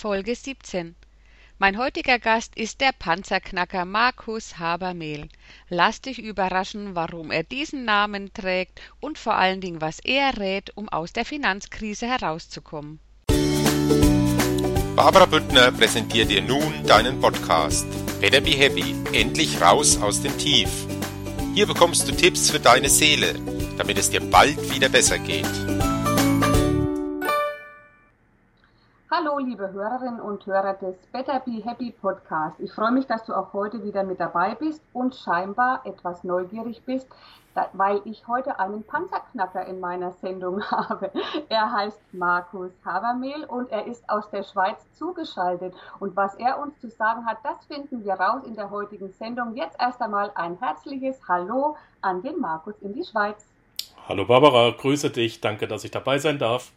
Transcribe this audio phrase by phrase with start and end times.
[0.00, 0.94] Folge 17.
[1.58, 5.28] Mein heutiger Gast ist der Panzerknacker Markus Habermehl.
[5.68, 10.74] Lass dich überraschen, warum er diesen Namen trägt und vor allen Dingen, was er rät,
[10.74, 12.98] um aus der Finanzkrise herauszukommen.
[14.96, 17.86] Barbara Büttner präsentiert dir nun deinen Podcast.
[18.22, 18.94] Better be happy.
[19.12, 20.70] Endlich raus aus dem Tief.
[21.54, 23.34] Hier bekommst du Tipps für deine Seele,
[23.76, 25.69] damit es dir bald wieder besser geht.
[29.22, 32.58] Hallo, liebe Hörerinnen und Hörer des Better Be Happy Podcast.
[32.58, 36.80] Ich freue mich, dass du auch heute wieder mit dabei bist und scheinbar etwas neugierig
[36.86, 37.06] bist,
[37.74, 41.10] weil ich heute einen Panzerknacker in meiner Sendung habe.
[41.50, 45.74] Er heißt Markus Habermehl und er ist aus der Schweiz zugeschaltet.
[45.98, 49.54] Und was er uns zu sagen hat, das finden wir raus in der heutigen Sendung.
[49.54, 53.44] Jetzt erst einmal ein herzliches Hallo an den Markus in die Schweiz.
[54.08, 55.42] Hallo Barbara, grüße dich.
[55.42, 56.72] Danke, dass ich dabei sein darf.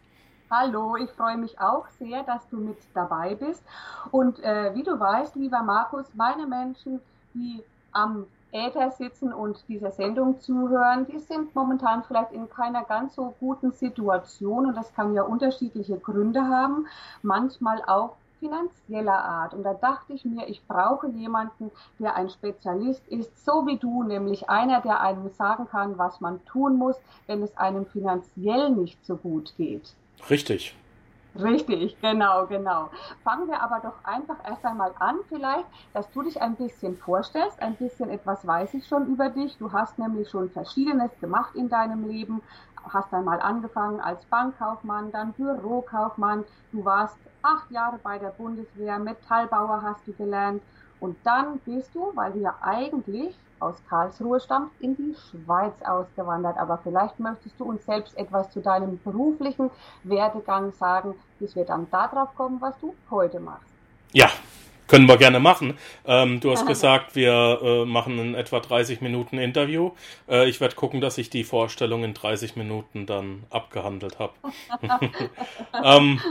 [0.52, 3.64] Hallo, ich freue mich auch sehr, dass du mit dabei bist.
[4.12, 7.00] Und äh, wie du weißt, lieber Markus, meine Menschen,
[7.34, 13.16] die am Äther sitzen und dieser Sendung zuhören, die sind momentan vielleicht in keiner ganz
[13.16, 16.86] so guten Situation und das kann ja unterschiedliche Gründe haben,
[17.24, 19.56] manchmal auch finanzieller Art.
[19.56, 24.04] Und da dachte ich mir, ich brauche jemanden, der ein Spezialist ist, so wie du,
[24.04, 29.04] nämlich einer, der einem sagen kann, was man tun muss, wenn es einem finanziell nicht
[29.06, 29.96] so gut geht.
[30.30, 30.76] Richtig.
[31.36, 32.92] Richtig, genau, genau.
[33.24, 37.60] Fangen wir aber doch einfach erst einmal an, vielleicht, dass du dich ein bisschen vorstellst.
[37.60, 39.58] Ein bisschen etwas weiß ich schon über dich.
[39.58, 42.42] Du hast nämlich schon Verschiedenes gemacht in deinem Leben.
[42.88, 46.44] Hast einmal angefangen als Bankkaufmann, dann Bürokaufmann.
[46.72, 50.62] Du warst acht Jahre bei der Bundeswehr, Metallbauer hast du gelernt.
[51.04, 56.56] Und dann bist du, weil du ja eigentlich aus Karlsruhe stammt, in die Schweiz ausgewandert.
[56.58, 59.70] Aber vielleicht möchtest du uns selbst etwas zu deinem beruflichen
[60.04, 63.68] Werdegang sagen, bis wir dann darauf kommen, was du heute machst.
[64.14, 64.30] Ja,
[64.88, 65.78] können wir gerne machen.
[66.06, 69.92] Ähm, du hast gesagt, wir äh, machen ein etwa 30 Minuten Interview.
[70.30, 74.36] Äh, ich werde gucken, dass ich die Vorstellung in 30 Minuten dann abgehandelt habe.
[75.84, 76.22] ähm,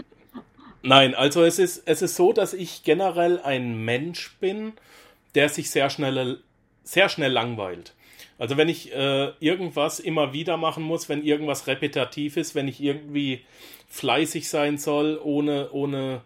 [0.83, 4.73] nein, also es ist, es ist so, dass ich generell ein Mensch bin,
[5.35, 6.39] der sich sehr schnell
[6.85, 7.95] sehr schnell langweilt.
[8.39, 12.83] Also wenn ich äh, irgendwas immer wieder machen muss, wenn irgendwas repetitiv ist, wenn ich
[12.83, 13.43] irgendwie
[13.89, 16.23] fleißig sein soll, ohne, ohne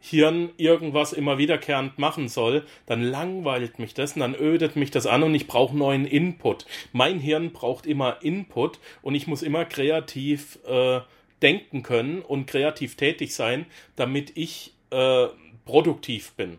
[0.00, 5.06] Hirn irgendwas immer wiederkehrend machen soll, dann langweilt mich das und dann ödet mich das
[5.06, 6.64] an und ich brauche neuen Input.
[6.92, 11.00] Mein Hirn braucht immer Input und ich muss immer kreativ äh,
[11.42, 15.26] denken können und kreativ tätig sein, damit ich äh,
[15.64, 16.58] produktiv bin.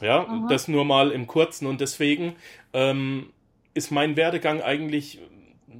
[0.00, 0.48] Ja, mhm.
[0.48, 2.36] das nur mal im Kurzen und deswegen
[2.72, 3.32] ähm,
[3.74, 5.20] ist mein Werdegang eigentlich,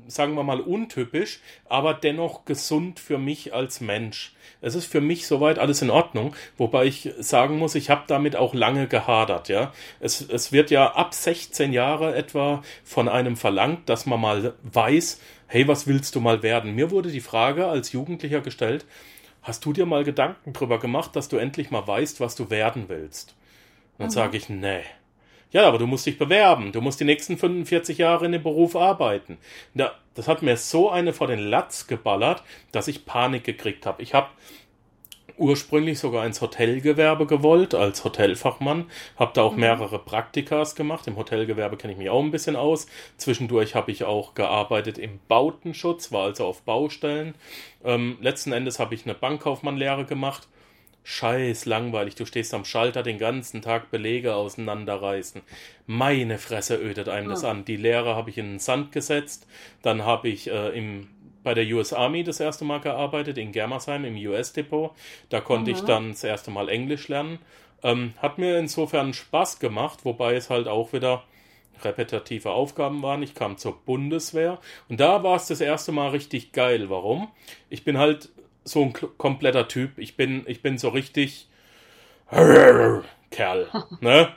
[0.09, 4.35] sagen wir mal, untypisch, aber dennoch gesund für mich als Mensch.
[4.61, 8.35] Es ist für mich soweit alles in Ordnung, wobei ich sagen muss, ich habe damit
[8.35, 9.73] auch lange gehadert, ja.
[10.01, 15.21] Es, es wird ja ab 16 Jahre etwa von einem verlangt, dass man mal weiß,
[15.49, 16.75] hey, was willst du mal werden?
[16.75, 18.87] Mir wurde die Frage als Jugendlicher gestellt,
[19.43, 22.89] hast du dir mal Gedanken drüber gemacht, dass du endlich mal weißt, was du werden
[22.89, 23.35] willst?
[23.97, 24.13] Und dann mhm.
[24.13, 24.83] sage ich, nee.
[25.51, 26.73] Ja, aber du musst dich bewerben.
[26.73, 29.39] Du musst die nächsten 45 Jahre in dem Beruf arbeiten.
[29.75, 34.03] das hat mir so eine vor den Latz geballert, dass ich Panik gekriegt habe.
[34.03, 34.29] Ich habe
[35.39, 38.87] ursprünglich sogar ins Hotelgewerbe gewollt, als Hotelfachmann.
[39.17, 39.61] Habe da auch mhm.
[39.61, 41.07] mehrere Praktikas gemacht.
[41.07, 42.87] Im Hotelgewerbe kenne ich mich auch ein bisschen aus.
[43.17, 47.35] Zwischendurch habe ich auch gearbeitet im Bautenschutz, war also auf Baustellen.
[47.85, 50.49] Ähm, letzten Endes habe ich eine Bankkaufmannlehre gemacht
[51.11, 55.41] Scheiß langweilig, du stehst am Schalter den ganzen Tag Belege auseinanderreißen.
[55.87, 57.65] Meine Fresse ödet einem das an.
[57.65, 59.47] Die Lehre habe ich in den Sand gesetzt.
[59.81, 61.09] Dann habe ich äh, im,
[61.49, 64.91] bei der US Army das erste Mal gearbeitet, in Germersheim im US-Depot.
[65.31, 65.77] Da konnte mhm.
[65.79, 67.39] ich dann das erste Mal Englisch lernen.
[67.83, 71.25] Ähm, hat mir insofern Spaß gemacht, wobei es halt auch wieder
[71.83, 73.23] repetitive Aufgaben waren.
[73.23, 74.59] Ich kam zur Bundeswehr
[74.91, 76.91] und da war es das erste Mal richtig geil.
[76.91, 77.31] Warum?
[77.71, 78.29] Ich bin halt
[78.65, 79.97] so ein kompletter Typ.
[79.97, 81.49] Ich bin, ich bin so richtig
[83.31, 83.69] Kerl.
[84.03, 84.29] Ne?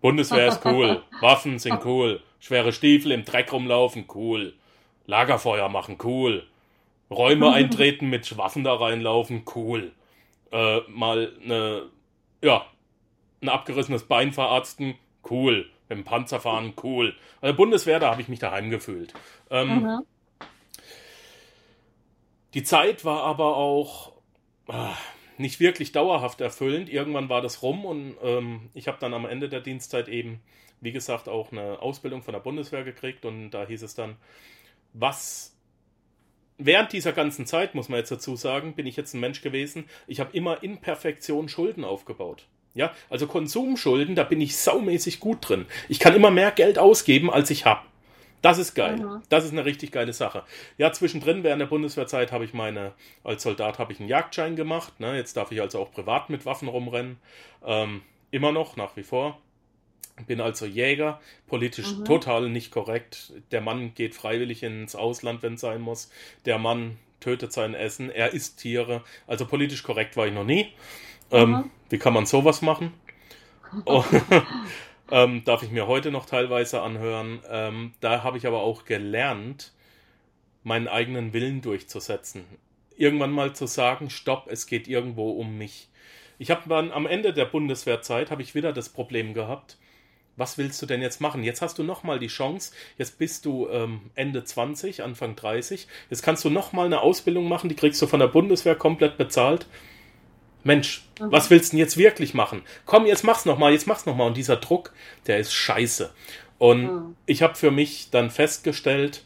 [0.00, 1.02] Bundeswehr ist cool.
[1.20, 2.22] Waffen sind cool.
[2.40, 4.54] Schwere Stiefel im Dreck rumlaufen, cool.
[5.06, 6.46] Lagerfeuer machen, cool.
[7.10, 9.92] Räume eintreten mit Waffen da reinlaufen, cool.
[10.50, 11.90] Äh, mal eine,
[12.42, 12.66] ja,
[13.40, 14.94] ein abgerissenes Bein verarzten,
[15.30, 15.70] cool.
[15.88, 17.14] Mit dem Panzer fahren, cool.
[17.40, 19.12] Also Bundeswehr, da habe ich mich daheim gefühlt.
[19.50, 20.00] Ähm, mhm.
[22.54, 24.12] Die Zeit war aber auch
[24.68, 24.94] ah,
[25.38, 26.90] nicht wirklich dauerhaft erfüllend.
[26.90, 30.40] Irgendwann war das rum und ähm, ich habe dann am Ende der Dienstzeit eben,
[30.80, 34.16] wie gesagt, auch eine Ausbildung von der Bundeswehr gekriegt und da hieß es dann,
[34.92, 35.52] was
[36.58, 39.84] während dieser ganzen Zeit, muss man jetzt dazu sagen, bin ich jetzt ein Mensch gewesen,
[40.06, 42.46] ich habe immer in Perfektion Schulden aufgebaut.
[42.74, 45.66] Ja, also Konsumschulden, da bin ich saumäßig gut drin.
[45.88, 47.82] Ich kann immer mehr Geld ausgeben, als ich habe.
[48.40, 48.96] Das ist geil.
[48.96, 49.22] Mhm.
[49.28, 50.42] Das ist eine richtig geile Sache.
[50.78, 52.92] Ja, zwischendrin während der Bundeswehrzeit habe ich meine,
[53.22, 54.98] als Soldat habe ich einen Jagdschein gemacht.
[55.00, 55.16] Ne?
[55.16, 57.18] Jetzt darf ich also auch privat mit Waffen rumrennen.
[57.64, 59.38] Ähm, immer noch, nach wie vor.
[60.24, 62.04] Bin also Jäger, politisch mhm.
[62.04, 63.32] total nicht korrekt.
[63.50, 66.10] Der Mann geht freiwillig ins Ausland, wenn es sein muss.
[66.44, 69.02] Der Mann tötet sein Essen, er isst Tiere.
[69.26, 70.68] Also politisch korrekt war ich noch nie.
[71.30, 71.70] Ähm, mhm.
[71.88, 72.92] Wie kann man sowas machen?
[73.86, 74.04] Oh.
[75.12, 77.42] Ähm, darf ich mir heute noch teilweise anhören.
[77.50, 79.74] Ähm, da habe ich aber auch gelernt,
[80.62, 82.46] meinen eigenen Willen durchzusetzen.
[82.96, 85.90] Irgendwann mal zu sagen, stopp, es geht irgendwo um mich.
[86.38, 89.76] Ich habe dann am Ende der Bundeswehrzeit habe ich wieder das Problem gehabt.
[90.36, 91.44] Was willst du denn jetzt machen?
[91.44, 92.72] Jetzt hast du noch mal die Chance.
[92.96, 95.86] Jetzt bist du ähm, Ende 20, Anfang 30.
[96.08, 97.68] Jetzt kannst du noch mal eine Ausbildung machen.
[97.68, 99.66] Die kriegst du von der Bundeswehr komplett bezahlt.
[100.64, 101.32] Mensch, mhm.
[101.32, 102.62] was willst du denn jetzt wirklich machen?
[102.86, 104.28] Komm, jetzt mach's nochmal, jetzt mach's nochmal.
[104.28, 104.92] Und dieser Druck,
[105.26, 106.10] der ist scheiße.
[106.58, 107.16] Und mhm.
[107.26, 109.24] ich habe für mich dann festgestellt,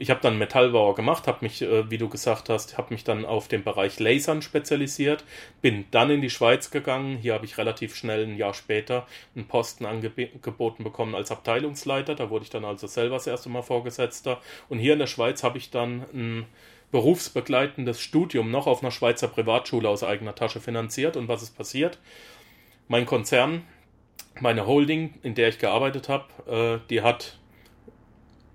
[0.00, 3.26] ich habe dann Metallbauer gemacht, habe mich, äh, wie du gesagt hast, habe mich dann
[3.26, 5.24] auf den Bereich Lasern spezialisiert,
[5.60, 7.18] bin dann in die Schweiz gegangen.
[7.18, 9.06] Hier habe ich relativ schnell ein Jahr später
[9.36, 12.14] einen Posten angeboten bekommen als Abteilungsleiter.
[12.14, 14.40] Da wurde ich dann also selber das erste Mal Vorgesetzter.
[14.70, 16.46] Und hier in der Schweiz habe ich dann ein
[16.92, 21.18] berufsbegleitendes Studium noch auf einer Schweizer Privatschule aus eigener Tasche finanziert.
[21.18, 21.98] Und was ist passiert?
[22.88, 23.66] Mein Konzern,
[24.40, 27.38] meine Holding, in der ich gearbeitet habe, äh, die hat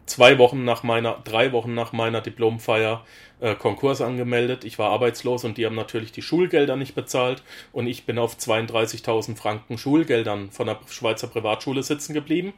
[0.05, 3.03] zwei Wochen nach meiner, drei Wochen nach meiner Diplomfeier
[3.39, 4.63] äh, Konkurs angemeldet.
[4.63, 8.37] Ich war arbeitslos und die haben natürlich die Schulgelder nicht bezahlt und ich bin auf
[8.37, 12.53] 32.000 Franken Schulgeldern von der Schweizer Privatschule sitzen geblieben.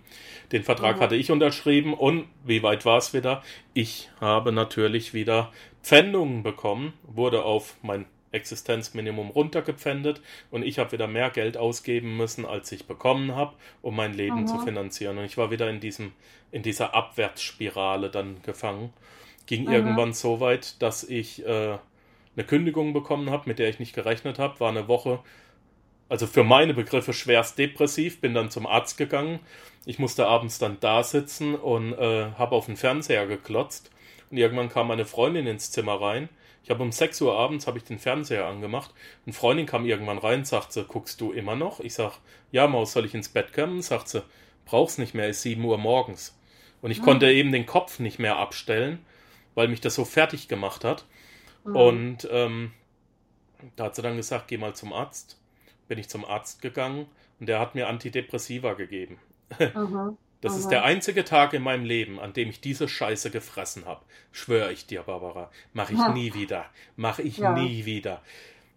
[0.52, 1.02] Den Vertrag mhm.
[1.02, 3.44] hatte ich unterschrieben und wie weit war es wieder?
[3.74, 5.52] Ich habe natürlich wieder
[5.84, 8.06] Pfändungen bekommen, wurde auf mein
[8.38, 13.96] Existenzminimum runtergepfändet und ich habe wieder mehr Geld ausgeben müssen, als ich bekommen habe, um
[13.96, 14.48] mein Leben mhm.
[14.48, 15.18] zu finanzieren.
[15.18, 16.14] Und ich war wieder in diesem,
[16.52, 18.94] in dieser Abwärtsspirale dann gefangen.
[19.48, 19.74] Ging mhm.
[19.74, 21.78] irgendwann so weit, dass ich äh,
[22.36, 24.60] eine Kündigung bekommen habe, mit der ich nicht gerechnet habe.
[24.60, 25.20] War eine Woche,
[26.08, 29.40] also für meine Begriffe schwerst depressiv, bin dann zum Arzt gegangen.
[29.86, 33.92] Ich musste abends dann da sitzen und äh, habe auf den Fernseher geklotzt.
[34.30, 36.30] Und irgendwann kam meine Freundin ins Zimmer rein
[36.68, 38.94] ich habe um 6 Uhr abends habe ich den Fernseher angemacht.
[39.26, 41.80] Eine Freundin kam irgendwann rein und sagte, guckst du immer noch?
[41.80, 42.20] Ich sag,
[42.52, 43.82] ja, Maus, soll ich ins Bett kommen?
[43.82, 44.22] Sagt sie,
[44.66, 46.38] brauch's nicht mehr, ist 7 Uhr morgens.
[46.82, 47.04] Und ich mhm.
[47.06, 49.00] konnte eben den Kopf nicht mehr abstellen,
[49.56, 51.06] weil mich das so fertig gemacht hat.
[51.64, 51.76] Mhm.
[51.78, 52.74] Und ähm,
[53.78, 55.40] da hat sie dann gesagt, geh mal zum Arzt.
[55.88, 57.06] Bin ich zum Arzt gegangen
[57.40, 59.20] und der hat mir Antidepressiva gegeben.
[59.74, 60.18] Mhm.
[60.48, 60.62] Das Aha.
[60.62, 64.06] ist der einzige Tag in meinem Leben, an dem ich diese Scheiße gefressen habe.
[64.32, 65.52] Schwöre ich dir, Barbara.
[65.74, 66.14] Mach ich ja.
[66.14, 66.68] nie wieder.
[66.96, 67.54] Mach ich ja.
[67.54, 68.22] nie wieder.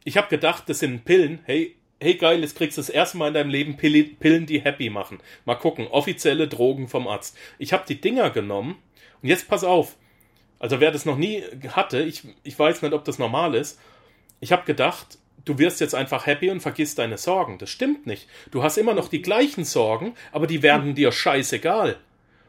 [0.02, 1.38] Ich habe gedacht, das sind Pillen.
[1.44, 4.90] Hey, hey geil, jetzt kriegst du das erste Mal in deinem Leben Pillen, die happy
[4.90, 5.18] machen.
[5.44, 7.38] Mal gucken, offizielle Drogen vom Arzt.
[7.58, 8.76] Ich habe die Dinger genommen
[9.22, 9.96] und jetzt pass auf.
[10.58, 13.78] Also wer das noch nie hatte, ich, ich weiß nicht, ob das normal ist.
[14.40, 17.58] Ich habe gedacht, du wirst jetzt einfach happy und vergisst deine Sorgen.
[17.58, 18.28] Das stimmt nicht.
[18.50, 21.96] Du hast immer noch die gleichen Sorgen, aber die werden dir scheißegal.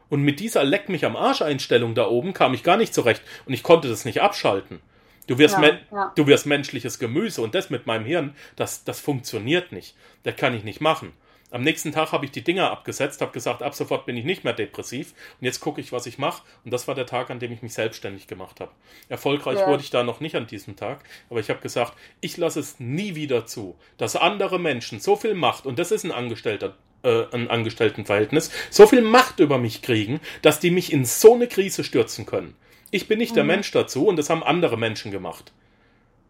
[0.08, 3.22] Und mit dieser Leck mich am Arsch Einstellung da oben kam ich gar nicht zurecht
[3.46, 4.80] und ich konnte das nicht abschalten.
[5.26, 6.12] Du wirst, ja, ja.
[6.14, 9.94] du wirst menschliches Gemüse und das mit meinem Hirn, das, das funktioniert nicht.
[10.24, 11.12] Das kann ich nicht machen.
[11.52, 14.42] Am nächsten Tag habe ich die Dinger abgesetzt, habe gesagt, ab sofort bin ich nicht
[14.42, 16.42] mehr depressiv und jetzt gucke ich, was ich mache.
[16.64, 18.72] Und das war der Tag, an dem ich mich selbstständig gemacht habe.
[19.10, 19.66] Erfolgreich ja.
[19.66, 21.92] wurde ich da noch nicht an diesem Tag, aber ich habe gesagt,
[22.22, 26.04] ich lasse es nie wieder zu, dass andere Menschen so viel Macht, und das ist
[26.04, 31.04] ein Angestellter, äh, ein Angestelltenverhältnis, so viel Macht über mich kriegen, dass die mich in
[31.04, 32.56] so eine Krise stürzen können.
[32.90, 33.36] Ich bin nicht mhm.
[33.36, 35.52] der Mensch dazu und das haben andere Menschen gemacht.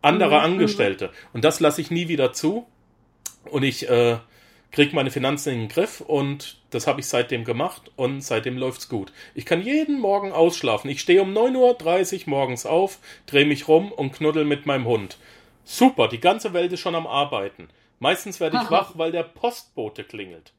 [0.00, 0.44] Andere mhm.
[0.44, 1.10] Angestellte.
[1.32, 2.66] Und das lasse ich nie wieder zu.
[3.44, 4.18] Und ich äh,
[4.72, 8.88] kriege meine Finanzen in den Griff und das habe ich seitdem gemacht und seitdem läuft's
[8.88, 9.12] gut.
[9.34, 10.90] Ich kann jeden Morgen ausschlafen.
[10.90, 15.18] Ich stehe um 9.30 Uhr morgens auf, drehe mich rum und knuddel mit meinem Hund.
[15.64, 17.68] Super, die ganze Welt ist schon am Arbeiten.
[18.00, 18.70] Meistens werde ich Aha.
[18.80, 20.52] wach, weil der Postbote klingelt.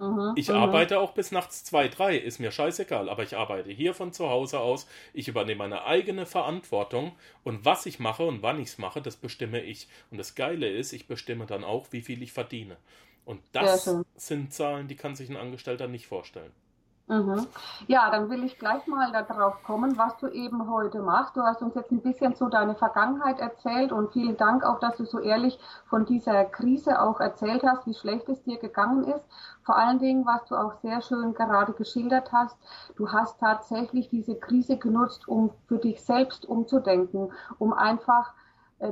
[0.00, 0.58] Aha, ich aha.
[0.58, 4.28] arbeite auch bis nachts 2, 3, ist mir scheißegal, aber ich arbeite hier von zu
[4.28, 4.88] Hause aus.
[5.12, 7.12] Ich übernehme meine eigene Verantwortung
[7.44, 9.86] und was ich mache und wann ich es mache, das bestimme ich.
[10.10, 12.76] Und das Geile ist, ich bestimme dann auch, wie viel ich verdiene.
[13.24, 16.52] Und das sind Zahlen, die kann sich ein Angestellter nicht vorstellen.
[17.06, 17.46] Mhm.
[17.86, 21.36] Ja, dann will ich gleich mal darauf kommen, was du eben heute machst.
[21.36, 24.96] Du hast uns jetzt ein bisschen so deine Vergangenheit erzählt und vielen Dank auch, dass
[24.96, 25.58] du so ehrlich
[25.90, 29.24] von dieser Krise auch erzählt hast, wie schlecht es dir gegangen ist.
[29.64, 32.56] Vor allen Dingen, was du auch sehr schön gerade geschildert hast,
[32.96, 38.32] du hast tatsächlich diese Krise genutzt, um für dich selbst umzudenken, um einfach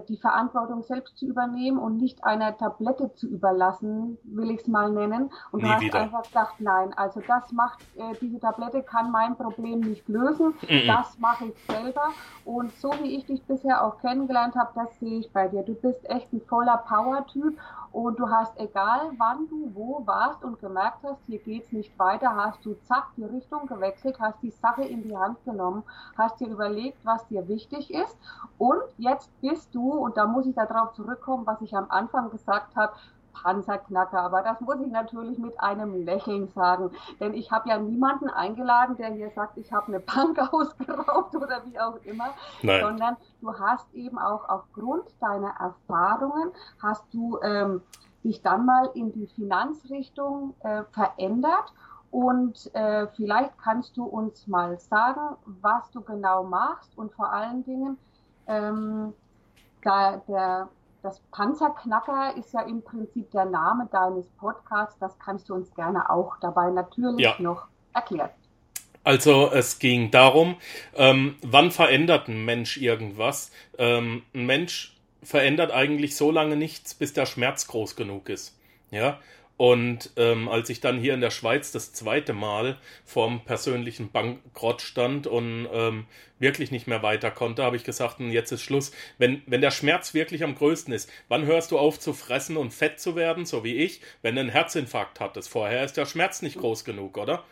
[0.00, 4.90] die Verantwortung selbst zu übernehmen und nicht einer Tablette zu überlassen, will ich es mal
[4.90, 5.30] nennen.
[5.50, 6.00] Und Nie du hast wieder.
[6.00, 10.86] einfach gesagt, nein, also das macht, äh, diese Tablette kann mein Problem nicht lösen, Mhm.
[10.86, 12.14] das mache ich selber.
[12.44, 15.62] Und so wie ich dich bisher auch kennengelernt habe, das sehe ich bei dir.
[15.62, 17.56] Du bist echt ein voller Power-Typ
[17.92, 22.34] und du hast, egal wann du wo warst und gemerkt hast, hier geht's nicht weiter,
[22.34, 25.82] hast du zack die Richtung gewechselt, hast die Sache in die Hand genommen,
[26.16, 28.16] hast dir überlegt, was dir wichtig ist.
[28.58, 32.74] Und jetzt bist du, und da muss ich darauf zurückkommen, was ich am Anfang gesagt
[32.76, 32.94] habe,
[33.32, 38.28] Panzerknacker, aber das muss ich natürlich mit einem Lächeln sagen, denn ich habe ja niemanden
[38.28, 42.30] eingeladen, der hier sagt, ich habe eine Bank ausgeraubt oder wie auch immer,
[42.62, 42.80] Nein.
[42.82, 47.82] sondern du hast eben auch aufgrund deiner Erfahrungen, hast du ähm,
[48.24, 51.72] dich dann mal in die Finanzrichtung äh, verändert.
[52.10, 57.64] Und äh, vielleicht kannst du uns mal sagen, was du genau machst und vor allen
[57.64, 57.96] Dingen,
[58.46, 59.14] ähm,
[59.82, 60.68] da der,
[61.02, 66.08] das Panzerknacker ist ja im Prinzip der Name deines Podcasts, das kannst du uns gerne
[66.10, 67.34] auch dabei natürlich Ja.
[67.38, 68.30] noch erklären.
[69.04, 70.56] Also es ging darum,
[70.94, 73.50] ähm, wann verändert ein Mensch irgendwas?
[73.76, 78.56] Ähm, ein Mensch verändert eigentlich so lange nichts, bis der Schmerz groß genug ist.
[78.90, 79.18] Ja.
[79.62, 84.82] Und ähm, als ich dann hier in der Schweiz das zweite Mal vorm persönlichen Bankrott
[84.82, 86.06] stand und ähm,
[86.40, 88.90] wirklich nicht mehr weiter konnte, habe ich gesagt, "Hm, jetzt ist Schluss.
[89.18, 92.72] Wenn, wenn der Schmerz wirklich am größten ist, wann hörst du auf zu fressen und
[92.74, 95.48] fett zu werden, so wie ich, wenn du einen Herzinfarkt hattest?
[95.48, 97.44] Vorher ist der Schmerz nicht groß genug, oder?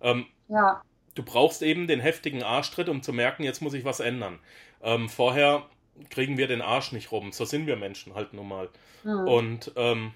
[0.00, 0.82] Ähm, Ja,
[1.16, 4.38] du brauchst eben den heftigen Arschtritt, um zu merken, jetzt muss ich was ändern.
[4.82, 5.66] Ähm, vorher
[6.10, 7.32] kriegen wir den Arsch nicht rum.
[7.32, 8.68] So sind wir Menschen halt nun mal.
[9.02, 9.26] hm.
[9.26, 10.12] Und ähm,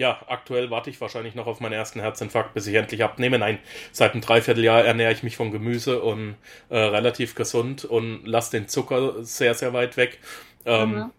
[0.00, 3.38] ja, aktuell warte ich wahrscheinlich noch auf meinen ersten Herzinfarkt, bis ich endlich abnehme.
[3.38, 3.58] Nein,
[3.92, 6.36] seit einem Dreivierteljahr ernähre ich mich von Gemüse und
[6.70, 10.18] äh, relativ gesund und lasse den Zucker sehr, sehr weit weg.
[10.64, 11.12] Ähm, Mhm.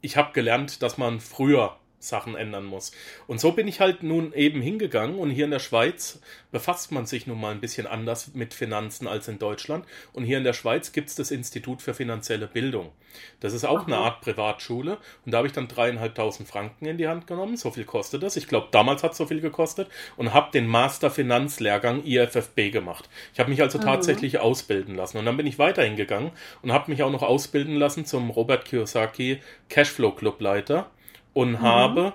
[0.00, 2.92] ich habe gelernt, dass man früher Sachen ändern muss.
[3.26, 7.06] Und so bin ich halt nun eben hingegangen und hier in der Schweiz befasst man
[7.06, 9.86] sich nun mal ein bisschen anders mit Finanzen als in Deutschland.
[10.12, 12.90] Und hier in der Schweiz gibt es das Institut für finanzielle Bildung.
[13.40, 13.86] Das ist auch Aha.
[13.86, 14.98] eine Art Privatschule.
[15.24, 17.56] Und da habe ich dann dreieinhalbtausend Franken in die Hand genommen.
[17.56, 18.36] So viel kostet das.
[18.36, 19.88] Ich glaube, damals hat es so viel gekostet.
[20.16, 23.08] Und habe den Master Finanzlehrgang IFFB gemacht.
[23.32, 23.82] Ich habe mich also Mhm.
[23.82, 25.18] tatsächlich ausbilden lassen.
[25.18, 26.32] Und dann bin ich weiterhin gegangen
[26.62, 30.90] und habe mich auch noch ausbilden lassen zum Robert Kiyosaki Cashflow Clubleiter
[31.32, 32.12] und habe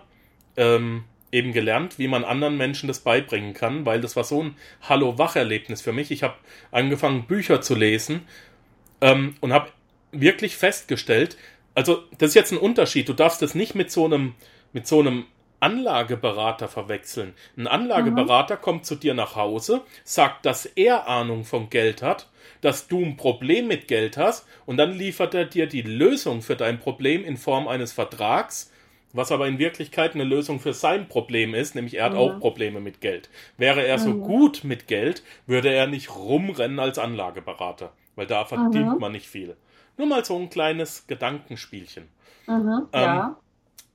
[0.55, 4.55] ähm, eben gelernt, wie man anderen Menschen das beibringen kann, weil das war so ein
[4.81, 6.11] Hallo-Wach-Erlebnis für mich.
[6.11, 6.35] Ich habe
[6.71, 8.21] angefangen, Bücher zu lesen
[9.01, 9.69] ähm, und habe
[10.11, 11.37] wirklich festgestellt,
[11.75, 13.07] also das ist jetzt ein Unterschied.
[13.07, 14.33] Du darfst das nicht mit so einem,
[14.73, 15.25] mit so einem
[15.59, 17.33] Anlageberater verwechseln.
[17.55, 22.29] Ein Anlageberater kommt zu dir nach Hause, sagt, dass er Ahnung von Geld hat,
[22.61, 26.55] dass du ein Problem mit Geld hast und dann liefert er dir die Lösung für
[26.55, 28.71] dein Problem in Form eines Vertrags,
[29.17, 32.17] was aber in Wirklichkeit eine Lösung für sein Problem ist, nämlich er hat Mhm.
[32.17, 33.29] auch Probleme mit Geld.
[33.57, 34.21] Wäre er so Mhm.
[34.23, 38.99] gut mit Geld, würde er nicht rumrennen als Anlageberater, weil da verdient Mhm.
[38.99, 39.57] man nicht viel.
[39.97, 42.07] Nur mal so ein kleines Gedankenspielchen.
[42.47, 42.87] Mhm.
[42.93, 43.37] Ähm, ja.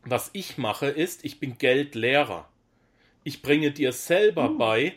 [0.04, 2.48] Was ich mache, ist, ich bin Geldlehrer.
[3.24, 4.58] Ich bringe dir selber Mhm.
[4.58, 4.94] bei,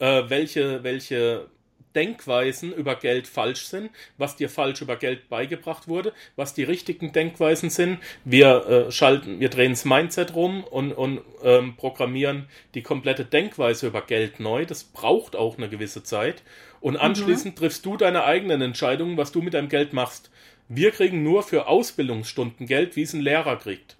[0.00, 1.50] äh, welche, welche
[1.98, 7.10] Denkweisen über Geld falsch sind, was dir falsch über Geld beigebracht wurde, was die richtigen
[7.10, 7.98] Denkweisen sind.
[8.24, 13.88] Wir äh, schalten, wir drehen das Mindset rum und, und ähm, programmieren die komplette Denkweise
[13.88, 14.64] über Geld neu.
[14.64, 16.44] Das braucht auch eine gewisse Zeit.
[16.80, 20.30] Und anschließend triffst du deine eigenen Entscheidungen, was du mit deinem Geld machst.
[20.68, 23.96] Wir kriegen nur für Ausbildungsstunden Geld, wie es ein Lehrer kriegt.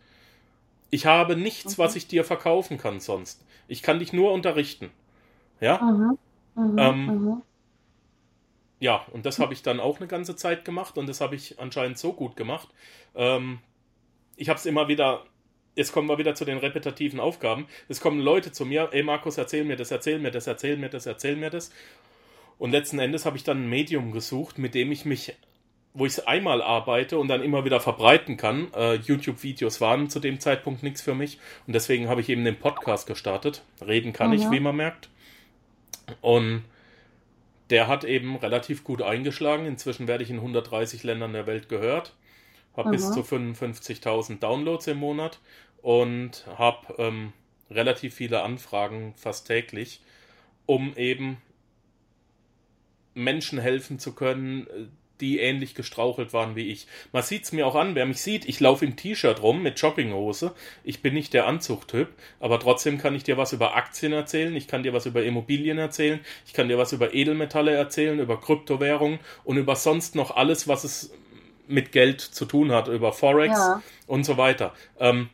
[0.91, 3.45] Ich habe nichts, was ich dir verkaufen kann sonst.
[3.67, 4.91] Ich kann dich nur unterrichten.
[5.61, 5.83] Ja?
[5.83, 6.19] Mhm.
[6.55, 6.79] Mhm.
[6.79, 7.43] ähm, mhm.
[8.81, 11.59] Ja, und das habe ich dann auch eine ganze Zeit gemacht und das habe ich
[11.59, 12.69] anscheinend so gut gemacht.
[13.17, 13.59] Ähm,
[14.37, 15.25] ich habe es immer wieder,
[15.75, 17.67] jetzt kommen wir wieder zu den repetitiven Aufgaben.
[17.89, 20.89] Es kommen Leute zu mir, ey Markus, erzähl mir das, erzähl mir das, erzähl mir
[20.91, 21.73] das, erzähl mir das.
[22.57, 25.35] Und letzten Endes habe ich dann ein Medium gesucht, mit dem ich mich,
[25.95, 28.73] wo ich es einmal arbeite und dann immer wieder verbreiten kann.
[28.75, 32.59] Äh, YouTube-Videos waren zu dem Zeitpunkt nichts für mich und deswegen habe ich eben den
[32.59, 33.63] Podcast gestartet.
[33.85, 34.53] Reden kann ich, Mhm.
[34.53, 35.09] wie man merkt.
[36.21, 36.65] Und
[37.71, 39.67] der hat eben relativ gut eingeschlagen.
[39.67, 42.15] Inzwischen werde ich in 130 Ländern der Welt gehört.
[42.77, 45.41] Habe bis zu 55.000 Downloads im Monat
[45.83, 47.33] und habe ähm,
[47.71, 50.01] relativ viele Anfragen fast täglich.
[50.67, 51.39] um eben
[53.15, 54.67] Menschen helfen zu können,
[55.21, 56.87] die ähnlich gestrauchelt waren wie ich.
[57.13, 58.49] Man sieht es mir auch an, wer mich sieht.
[58.49, 60.53] Ich laufe im T-Shirt rum mit Jogginghose.
[60.85, 62.09] Ich bin nicht der Anzugtyp,
[62.41, 64.55] aber trotzdem kann ich dir was über Aktien erzählen.
[64.57, 66.21] Ich kann dir was über Immobilien erzählen.
[66.47, 70.85] Ich kann dir was über Edelmetalle erzählen, über Kryptowährungen und über sonst noch alles, was
[70.85, 71.13] es
[71.67, 73.83] mit Geld zu tun hat, über Forex ja.
[74.07, 74.73] und so weiter.
[74.99, 75.29] Ähm,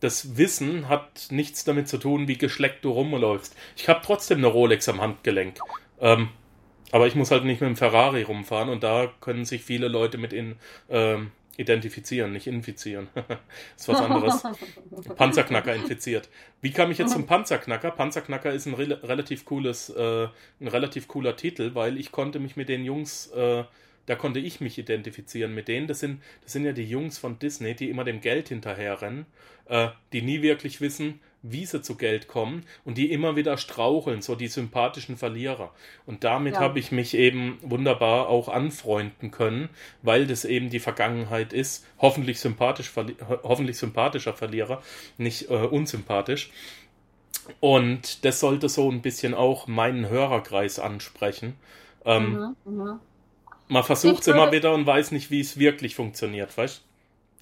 [0.00, 3.56] das Wissen hat nichts damit zu tun, wie geschleckt du rumläufst.
[3.76, 5.58] Ich habe trotzdem eine Rolex am Handgelenk.
[6.00, 6.28] Ähm,
[6.92, 10.18] aber ich muss halt nicht mit dem Ferrari rumfahren und da können sich viele Leute
[10.18, 10.56] mit in,
[10.88, 13.08] ähm, identifizieren, nicht infizieren.
[13.14, 13.24] das
[13.76, 14.42] ist was anderes.
[15.16, 16.28] Panzerknacker infiziert.
[16.60, 17.90] Wie kam ich jetzt zum Panzerknacker?
[17.90, 20.28] Panzerknacker ist ein re relativ cooles, äh,
[20.60, 23.64] ein relativ cooler Titel, weil ich konnte mich mit den Jungs, äh,
[24.06, 25.86] da konnte ich mich identifizieren mit denen.
[25.86, 29.26] Das sind, das sind ja die Jungs von Disney, die immer dem Geld hinterherrennen,
[29.66, 34.22] äh, die nie wirklich wissen, wie sie zu Geld kommen und die immer wieder straucheln,
[34.22, 35.72] so die sympathischen Verlierer.
[36.04, 36.60] Und damit ja.
[36.60, 39.68] habe ich mich eben wunderbar auch anfreunden können,
[40.02, 41.86] weil das eben die Vergangenheit ist.
[41.98, 42.92] Hoffentlich, sympathisch,
[43.42, 44.82] hoffentlich sympathischer Verlierer,
[45.18, 46.50] nicht äh, unsympathisch.
[47.60, 51.54] Und das sollte so ein bisschen auch meinen Hörerkreis ansprechen.
[52.04, 53.00] Ähm, mhm, mh.
[53.68, 56.84] Man versucht es immer wieder und weiß nicht, wie es wirklich funktioniert, weißt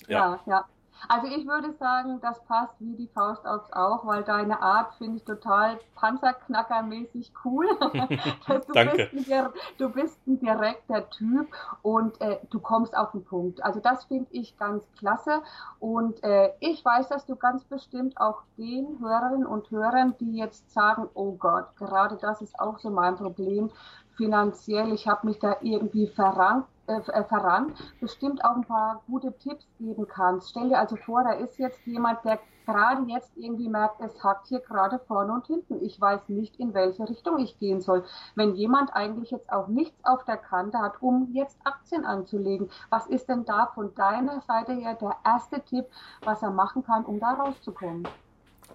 [0.09, 0.41] Ja, ja.
[0.47, 0.65] ja.
[1.09, 5.19] Also ich würde sagen, das passt wie die Faust aufs Auge, weil deine Art finde
[5.19, 7.67] ich total panzerknackermäßig cool.
[7.81, 9.09] du, Danke.
[9.13, 11.49] Bist ein, du bist ein direkter Typ
[11.83, 13.63] und äh, du kommst auf den Punkt.
[13.65, 15.43] Also das finde ich ganz klasse
[15.79, 20.73] und äh, ich weiß, dass du ganz bestimmt auch den Hörerinnen und Hörern, die jetzt
[20.73, 23.71] sagen, oh Gott, gerade das ist auch so mein Problem,
[24.16, 29.33] finanziell, ich habe mich da irgendwie verrannt, äh, äh, verrannt, bestimmt auch ein paar gute
[29.38, 30.50] Tipps geben kannst.
[30.50, 34.49] Stell dir also vor, da ist jetzt jemand, der gerade jetzt irgendwie merkt, es hackt
[34.49, 35.85] hier gerade vorne und hinten.
[35.85, 38.04] Ich weiß nicht, in welche Richtung ich gehen soll.
[38.35, 43.06] Wenn jemand eigentlich jetzt auch nichts auf der Kante hat, um jetzt Aktien anzulegen, was
[43.06, 45.87] ist denn da von deiner Seite her der erste Tipp,
[46.23, 48.06] was er machen kann, um da rauszukommen?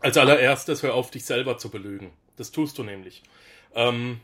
[0.02, 2.12] Als allererstes hör auf, dich selber zu belügen.
[2.38, 3.24] Das tust du nämlich.
[3.74, 4.22] Ähm,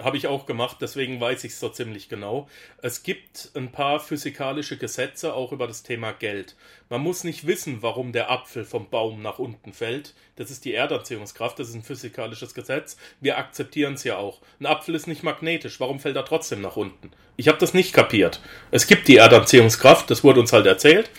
[0.00, 2.48] habe ich auch gemacht, deswegen weiß ich es so ziemlich genau.
[2.82, 6.54] Es gibt ein paar physikalische Gesetze auch über das Thema Geld.
[6.90, 10.14] Man muss nicht wissen, warum der Apfel vom Baum nach unten fällt.
[10.36, 12.98] Das ist die Erdanziehungskraft, das ist ein physikalisches Gesetz.
[13.20, 14.42] Wir akzeptieren es ja auch.
[14.60, 17.10] Ein Apfel ist nicht magnetisch, warum fällt er trotzdem nach unten?
[17.36, 18.40] Ich habe das nicht kapiert.
[18.70, 21.10] Es gibt die Erdanziehungskraft, das wurde uns halt erzählt.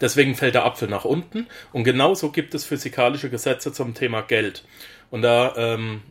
[0.00, 1.46] Deswegen fällt der Apfel nach unten.
[1.72, 4.64] Und genauso gibt es physikalische Gesetze zum Thema Geld.
[5.10, 6.02] Und da ähm,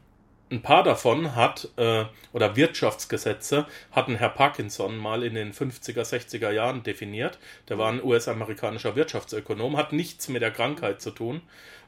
[0.52, 6.52] ein paar davon hat, äh, oder Wirtschaftsgesetze, hatten Herr Parkinson mal in den 50er, 60er
[6.52, 7.38] Jahren definiert.
[7.68, 11.42] Der war ein US-amerikanischer Wirtschaftsökonom, hat nichts mit der Krankheit zu tun.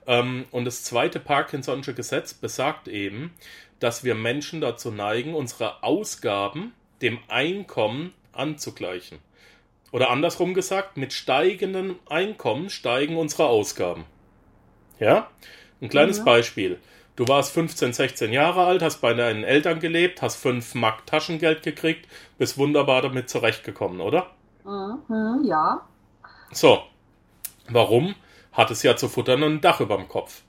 [0.05, 3.33] Ähm, und das zweite Parkinson'sche Gesetz besagt eben,
[3.79, 9.17] dass wir Menschen dazu neigen, unsere Ausgaben dem Einkommen anzugleichen.
[9.91, 14.05] Oder andersrum gesagt, mit steigendem Einkommen steigen unsere Ausgaben.
[14.99, 15.29] Ja?
[15.81, 16.23] Ein kleines ja.
[16.23, 16.79] Beispiel.
[17.15, 21.61] Du warst 15, 16 Jahre alt, hast bei deinen Eltern gelebt, hast 5 Mark Taschengeld
[21.61, 24.31] gekriegt, bist wunderbar damit zurechtgekommen, oder?
[24.63, 25.85] Mhm, ja.
[26.51, 26.83] So.
[27.69, 28.15] Warum?
[28.53, 30.41] Hattest ja zu futtern und ein Dach über dem Kopf.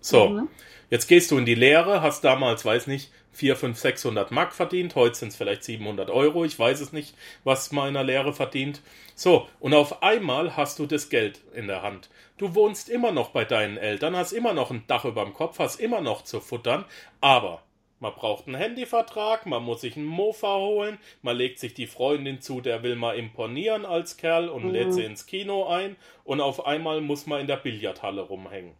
[0.00, 0.28] So.
[0.28, 0.48] Mhm.
[0.90, 4.94] Jetzt gehst du in die Lehre, hast damals, weiß nicht, 4, 5, 600 Mark verdient.
[4.94, 6.44] Heute sind es vielleicht 700 Euro.
[6.44, 8.82] Ich weiß es nicht, was man in der Lehre verdient.
[9.14, 12.10] So, und auf einmal hast du das Geld in der Hand.
[12.42, 15.60] Du wohnst immer noch bei deinen Eltern, hast immer noch ein Dach über dem Kopf,
[15.60, 16.84] hast immer noch zu futtern,
[17.20, 17.62] aber
[18.00, 22.40] man braucht einen Handyvertrag, man muss sich einen Mofa holen, man legt sich die Freundin
[22.40, 24.70] zu, der will mal imponieren als Kerl und mhm.
[24.72, 28.74] lädt sie ins Kino ein und auf einmal muss man in der Billardhalle rumhängen.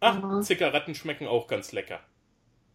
[0.00, 0.42] Ach, mhm.
[0.42, 2.00] Zigaretten schmecken auch ganz lecker.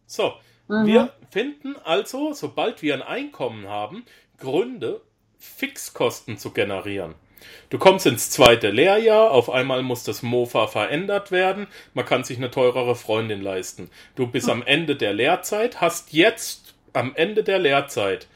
[0.04, 0.34] So,
[0.66, 0.86] mhm.
[0.86, 4.04] wir finden also, sobald wir ein Einkommen haben,
[4.36, 5.00] Gründe,
[5.38, 7.14] Fixkosten zu generieren.
[7.70, 12.38] Du kommst ins zweite Lehrjahr, auf einmal muss das Mofa verändert werden, man kann sich
[12.38, 13.90] eine teurere Freundin leisten.
[14.14, 18.28] Du bist am Ende der Lehrzeit, hast jetzt am Ende der Lehrzeit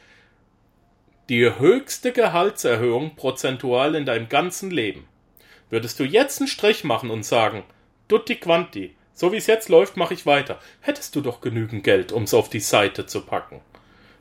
[1.29, 5.07] die höchste Gehaltserhöhung prozentual in deinem ganzen Leben.
[5.71, 7.63] Würdest du jetzt einen Strich machen und sagen,
[8.09, 8.97] Tutti quanti.
[9.15, 10.59] So wie es jetzt läuft, mache ich weiter.
[10.81, 13.61] Hättest du doch genügend Geld, um es auf die Seite zu packen.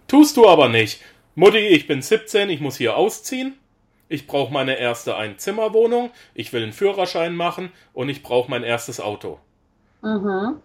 [0.08, 1.02] Tust du aber nicht.
[1.34, 3.58] Mutti, ich bin 17, ich muss hier ausziehen.
[4.10, 9.00] Ich brauche meine erste Einzimmerwohnung, ich will einen Führerschein machen und ich brauche mein erstes
[9.00, 9.40] Auto.
[10.02, 10.58] Mhm.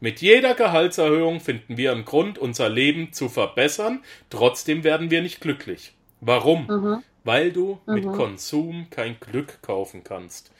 [0.00, 5.40] Mit jeder Gehaltserhöhung finden wir einen Grund, unser Leben zu verbessern, trotzdem werden wir nicht
[5.40, 5.94] glücklich.
[6.20, 6.66] Warum?
[6.66, 7.04] Mhm.
[7.22, 7.94] Weil du mhm.
[7.94, 10.50] mit Konsum kein Glück kaufen kannst.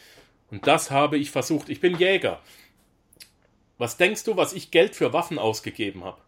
[0.50, 1.68] Und das habe ich versucht.
[1.70, 2.40] Ich bin Jäger.
[3.78, 6.18] Was denkst du, was ich Geld für Waffen ausgegeben habe?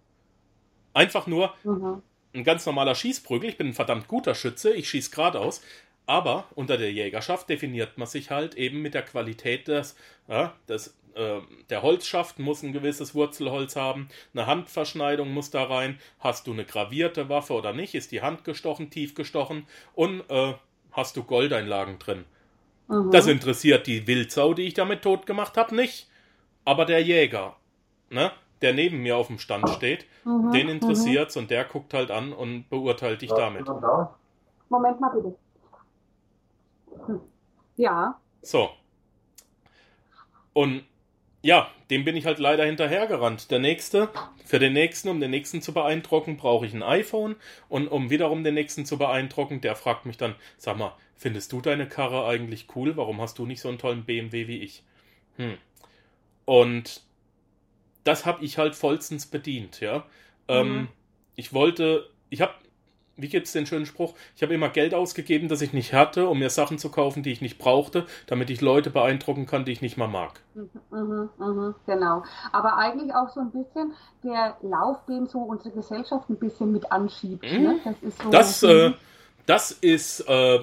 [0.94, 2.02] Einfach nur mhm.
[2.34, 3.50] Ein ganz normaler Schießprügel.
[3.50, 5.62] Ich bin ein verdammt guter Schütze, ich schieße geradeaus.
[6.06, 9.96] Aber unter der Jägerschaft definiert man sich halt eben mit der Qualität des,
[10.28, 11.40] ja, des äh,
[11.70, 16.64] der Holzschaft muss ein gewisses Wurzelholz haben, eine Handverschneidung muss da rein, hast du eine
[16.64, 20.54] gravierte Waffe oder nicht, ist die Hand gestochen, tief gestochen und äh,
[20.90, 22.24] hast du Goldeinlagen drin.
[22.88, 23.10] Mhm.
[23.10, 26.08] Das interessiert die Wildsau, die ich damit tot gemacht habe, nicht.
[26.64, 27.56] Aber der Jäger,
[28.10, 30.52] ne, der neben mir auf dem Stand steht, mhm.
[30.52, 31.42] den interessiert's mhm.
[31.42, 33.66] und der guckt halt an und beurteilt dich damit.
[34.68, 35.34] Moment mal bitte.
[37.06, 37.20] Hm.
[37.76, 38.18] Ja.
[38.40, 38.70] So.
[40.52, 40.84] Und
[41.42, 43.50] ja, dem bin ich halt leider hinterhergerannt.
[43.50, 44.08] Der nächste,
[44.44, 47.36] für den nächsten, um den nächsten zu beeindrucken, brauche ich ein iPhone.
[47.68, 51.60] Und um wiederum den nächsten zu beeindrucken, der fragt mich dann, sag mal, findest du
[51.60, 52.96] deine Karre eigentlich cool?
[52.96, 54.84] Warum hast du nicht so einen tollen BMW wie ich?
[55.36, 55.58] Hm.
[56.44, 57.02] Und
[58.04, 60.04] das habe ich halt vollstens bedient, ja.
[60.48, 60.88] Ähm, mhm.
[61.36, 62.52] Ich wollte, ich habe
[63.16, 64.14] wie gibt es den schönen Spruch?
[64.36, 67.30] Ich habe immer Geld ausgegeben, das ich nicht hatte, um mir Sachen zu kaufen, die
[67.30, 70.40] ich nicht brauchte, damit ich Leute beeindrucken kann, die ich nicht mal mag.
[70.54, 72.24] Mhm, mhm, mhm, genau.
[72.52, 76.90] Aber eigentlich auch so ein bisschen der Lauf, den so unsere Gesellschaft ein bisschen mit
[76.90, 77.50] anschiebt.
[77.50, 77.62] Mhm.
[77.62, 77.80] Ne?
[77.84, 78.30] Das ist so.
[78.30, 78.92] Das, äh,
[79.46, 80.20] das ist.
[80.20, 80.60] Äh,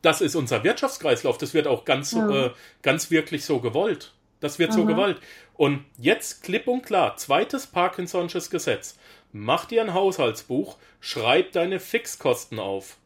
[0.00, 1.38] das ist unser Wirtschaftskreislauf.
[1.38, 2.50] Das wird auch ganz, äh,
[2.82, 4.12] ganz wirklich so gewollt.
[4.38, 5.20] Das wird so gewollt.
[5.58, 8.96] Und jetzt klipp und klar, zweites Parkinson'sches Gesetz.
[9.32, 12.96] Mach dir ein Haushaltsbuch, schreib deine Fixkosten auf.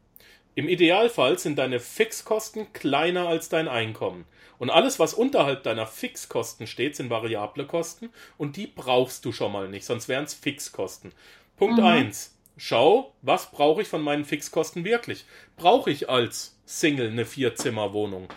[0.55, 4.27] Im Idealfall sind deine Fixkosten kleiner als dein Einkommen.
[4.59, 9.51] Und alles, was unterhalb deiner Fixkosten steht, sind variable Kosten und die brauchst du schon
[9.51, 11.13] mal nicht, sonst wären es Fixkosten.
[11.57, 11.87] Punkt mhm.
[11.87, 12.37] 1.
[12.59, 15.25] Schau, was brauche ich von meinen Fixkosten wirklich?
[15.57, 18.29] Brauche ich als Single eine Vierzimmerwohnung?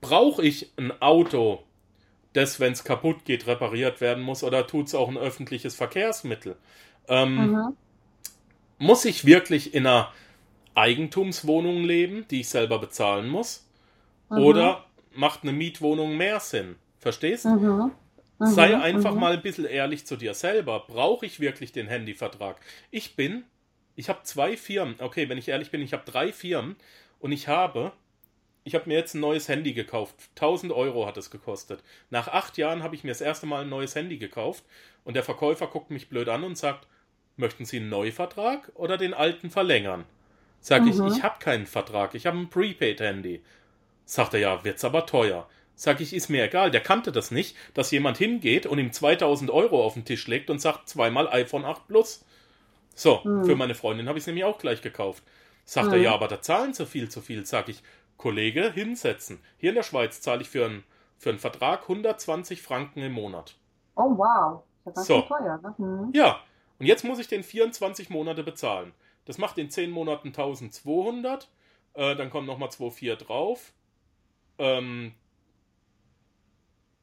[0.00, 1.65] Brauche ich ein Auto,
[2.36, 6.56] das, wenn es kaputt geht, repariert werden muss oder tut es auch ein öffentliches Verkehrsmittel?
[7.08, 7.76] Ähm, mhm.
[8.78, 10.12] Muss ich wirklich in einer
[10.74, 13.66] Eigentumswohnung leben, die ich selber bezahlen muss?
[14.28, 14.38] Mhm.
[14.38, 16.76] Oder macht eine Mietwohnung mehr Sinn?
[16.98, 17.46] Verstehst?
[17.46, 17.92] Mhm.
[18.38, 18.46] mhm.
[18.46, 19.20] Sei einfach mhm.
[19.20, 20.84] mal ein bisschen ehrlich zu dir selber.
[20.86, 22.60] Brauche ich wirklich den Handyvertrag?
[22.90, 23.44] Ich bin,
[23.94, 24.96] ich habe zwei Firmen.
[24.98, 26.76] Okay, wenn ich ehrlich bin, ich habe drei Firmen
[27.18, 27.92] und ich habe
[28.66, 30.16] ich habe mir jetzt ein neues Handy gekauft.
[30.34, 31.84] 1000 Euro hat es gekostet.
[32.10, 34.64] Nach acht Jahren habe ich mir das erste Mal ein neues Handy gekauft
[35.04, 36.88] und der Verkäufer guckt mich blöd an und sagt,
[37.36, 40.04] möchten Sie einen Neuvertrag oder den alten verlängern?
[40.60, 40.88] Sag mhm.
[40.88, 43.40] ich, ich habe keinen Vertrag, ich habe ein Prepaid-Handy.
[44.04, 45.48] Sagt er, ja, wird's aber teuer.
[45.76, 49.48] Sag ich, ist mir egal, der kannte das nicht, dass jemand hingeht und ihm 2000
[49.48, 52.24] Euro auf den Tisch legt und sagt zweimal iPhone 8 Plus.
[52.96, 53.44] So, mhm.
[53.44, 55.22] für meine Freundin habe ich es nämlich auch gleich gekauft.
[55.64, 55.94] Sagt mhm.
[55.94, 57.46] er, ja, aber da zahlen zu viel, zu viel.
[57.46, 57.80] Sag ich,
[58.16, 59.40] Kollege, hinsetzen.
[59.58, 60.84] Hier in der Schweiz zahle ich für einen,
[61.18, 63.56] für einen Vertrag 120 Franken im Monat.
[63.94, 64.62] Oh, wow.
[64.84, 65.22] Das ist so.
[65.22, 65.74] teuer, ne?
[65.78, 66.10] Mhm.
[66.14, 66.40] Ja,
[66.78, 68.92] und jetzt muss ich den 24 Monate bezahlen.
[69.24, 71.48] Das macht in 10 Monaten 1200.
[71.94, 73.72] Äh, dann kommen nochmal 2,4 drauf.
[74.58, 75.12] Ähm,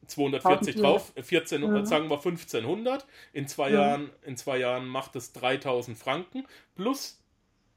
[0.08, 1.86] 240 drauf, 14, mhm.
[1.86, 3.06] sagen wir 1500.
[3.32, 3.76] In zwei, mhm.
[3.76, 6.46] Jahren, in zwei Jahren macht es 3000 Franken
[6.76, 7.23] plus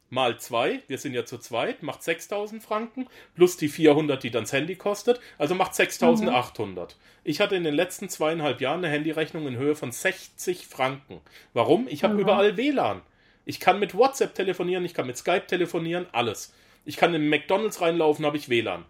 [0.08, 4.44] mal 2, wir sind ja zu zweit, macht 6000 Franken, plus die 400, die dann
[4.44, 6.94] das Handy kostet, also macht 6800.
[6.94, 7.00] Mhm.
[7.24, 11.20] Ich hatte in den letzten zweieinhalb Jahren eine Handyrechnung in Höhe von 60 Franken.
[11.54, 11.88] Warum?
[11.88, 12.20] Ich habe mhm.
[12.20, 13.02] überall WLAN.
[13.44, 16.52] Ich kann mit WhatsApp telefonieren, ich kann mit Skype telefonieren, alles.
[16.84, 18.84] Ich kann in McDonalds reinlaufen, habe ich WLAN.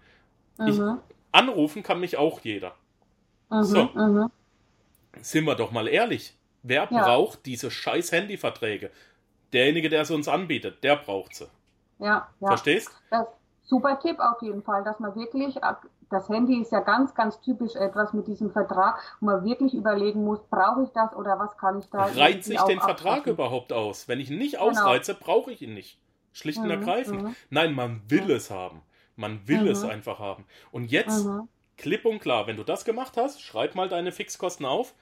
[0.59, 0.69] Mhm.
[0.69, 0.81] Ich,
[1.33, 2.75] anrufen kann mich auch jeder.
[3.51, 3.85] Mhm, so.
[3.95, 4.31] Mhm.
[5.21, 6.35] Sind wir doch mal ehrlich.
[6.63, 7.05] Wer ja.
[7.05, 8.91] braucht diese scheiß Handyverträge?
[9.53, 11.47] Derjenige, der es uns anbietet, der braucht sie.
[11.99, 12.49] Ja, ja.
[12.49, 12.91] Verstehst?
[13.11, 13.27] Das,
[13.67, 15.57] super Tipp auf jeden Fall, dass man wirklich,
[16.11, 20.25] das Handy ist ja ganz, ganz typisch etwas mit diesem Vertrag, wo man wirklich überlegen
[20.25, 22.05] muss, brauche ich das oder was kann ich da?
[22.05, 23.33] Reizt sich den Vertrag abpassen?
[23.33, 24.09] überhaupt aus?
[24.09, 24.71] Wenn ich ihn nicht genau.
[24.71, 25.99] ausreize, brauche ich ihn nicht.
[26.33, 27.23] Schlicht und mhm, ergreifend.
[27.23, 27.37] Mhm.
[27.51, 28.31] Nein, man will mhm.
[28.31, 28.83] es haben.
[29.17, 29.69] Man will mhm.
[29.69, 30.45] es einfach haben.
[30.71, 31.49] Und jetzt, mhm.
[31.79, 34.95] klipp und klar, wenn du das gemacht hast, schreib mal deine Fixkosten auf.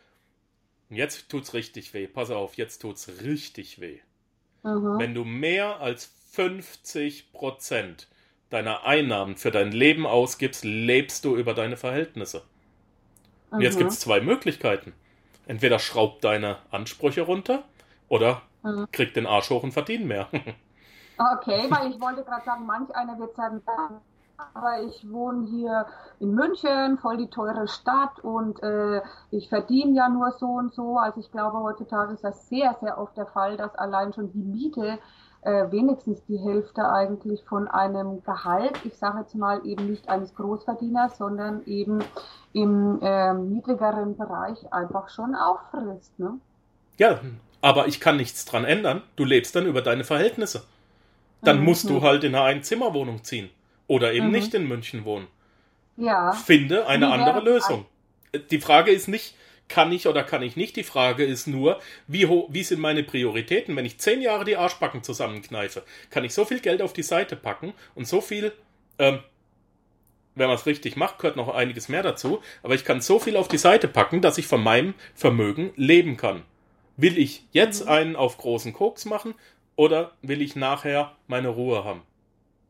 [0.91, 2.07] Jetzt tut's richtig weh.
[2.07, 4.01] Pass auf, jetzt tut's richtig weh.
[4.65, 4.99] Mhm.
[4.99, 8.09] Wenn du mehr als 50 Prozent
[8.51, 12.43] deiner Einnahmen für dein Leben ausgibst, lebst du über deine Verhältnisse.
[13.51, 14.93] Und jetzt gibt es zwei Möglichkeiten.
[15.47, 17.65] Entweder schraubt deine Ansprüche runter
[18.09, 18.89] oder mhm.
[18.91, 20.29] kriegt den Arsch hoch und verdient mehr.
[21.19, 23.63] okay, weil ich wollte gerade sagen, manch einer wird sagen,
[24.37, 25.87] aber ich wohne hier
[26.21, 30.99] in München, voll die teure Stadt und äh, ich verdiene ja nur so und so.
[30.99, 34.39] Also ich glaube, heutzutage ist das sehr, sehr oft der Fall, dass allein schon die
[34.39, 34.99] Miete
[35.43, 40.35] äh, wenigstens die Hälfte eigentlich von einem Gehalt, ich sage jetzt mal eben nicht eines
[40.35, 42.03] Großverdieners, sondern eben
[42.53, 46.19] im äh, niedrigeren Bereich einfach schon auffrisst.
[46.19, 46.39] Ne?
[46.99, 47.21] Ja,
[47.61, 49.03] aber ich kann nichts dran ändern.
[49.17, 50.65] Du lebst dann über deine Verhältnisse.
[51.43, 51.65] Dann mhm.
[51.65, 53.51] musst du halt in eine Einzimmerwohnung ziehen
[53.87, 54.33] oder eben mhm.
[54.33, 55.27] nicht in München wohnen.
[55.97, 56.33] Ja.
[56.33, 57.87] Finde eine andere Lösung.
[58.51, 59.35] Die Frage ist nicht,
[59.69, 60.77] kann ich oder kann ich nicht.
[60.77, 63.77] Die Frage ist nur, wie, wie sind meine Prioritäten?
[63.77, 67.37] Wenn ich zehn Jahre die Arschbacken zusammenkneife, kann ich so viel Geld auf die Seite
[67.37, 68.53] packen und so viel,
[68.99, 69.21] ähm,
[70.35, 73.37] wenn man es richtig macht, gehört noch einiges mehr dazu, aber ich kann so viel
[73.37, 76.43] auf die Seite packen, dass ich von meinem Vermögen leben kann.
[76.97, 77.91] Will ich jetzt mhm.
[77.91, 79.35] einen auf großen Koks machen
[79.77, 82.03] oder will ich nachher meine Ruhe haben?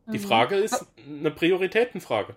[0.06, 0.22] Die mhm.
[0.22, 2.34] Frage ist eine Prioritätenfrage.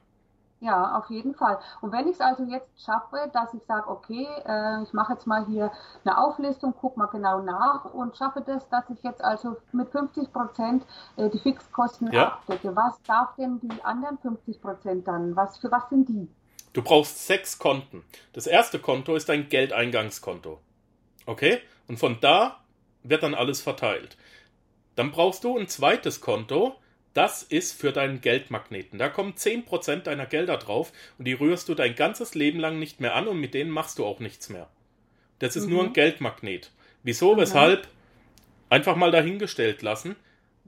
[0.60, 1.60] Ja, auf jeden Fall.
[1.82, 5.27] Und wenn ich es also jetzt schaffe, dass ich sage, okay, äh, ich mache jetzt
[5.27, 5.71] mal hier
[6.03, 10.34] eine Auflistung, gucke mal genau nach und schaffe das, dass ich jetzt also mit 50
[10.34, 10.84] Prozent
[11.15, 12.30] äh, die Fixkosten ja.
[12.30, 12.75] abdecke.
[12.75, 15.36] Was darf denn die anderen 50 Prozent dann?
[15.36, 16.27] Was, für was sind die?
[16.73, 18.03] Du brauchst sechs Konten.
[18.34, 20.60] Das erste Konto ist dein Geldeingangskonto.
[21.27, 21.62] Okay?
[21.88, 22.58] Und von da
[23.03, 24.17] wird dann alles verteilt.
[24.95, 26.75] Dann brauchst du ein zweites Konto,
[27.17, 28.99] das ist für deinen Geldmagneten.
[28.99, 33.01] Da kommen 10% deiner Gelder drauf und die rührst du dein ganzes Leben lang nicht
[33.01, 34.69] mehr an und mit denen machst du auch nichts mehr.
[35.39, 35.73] Das ist mhm.
[35.73, 35.93] nur ein mhm.
[35.93, 36.71] Geldmagnet.
[37.01, 37.39] Wieso, mhm.
[37.39, 37.88] weshalb?
[38.69, 40.15] Einfach mal dahingestellt lassen.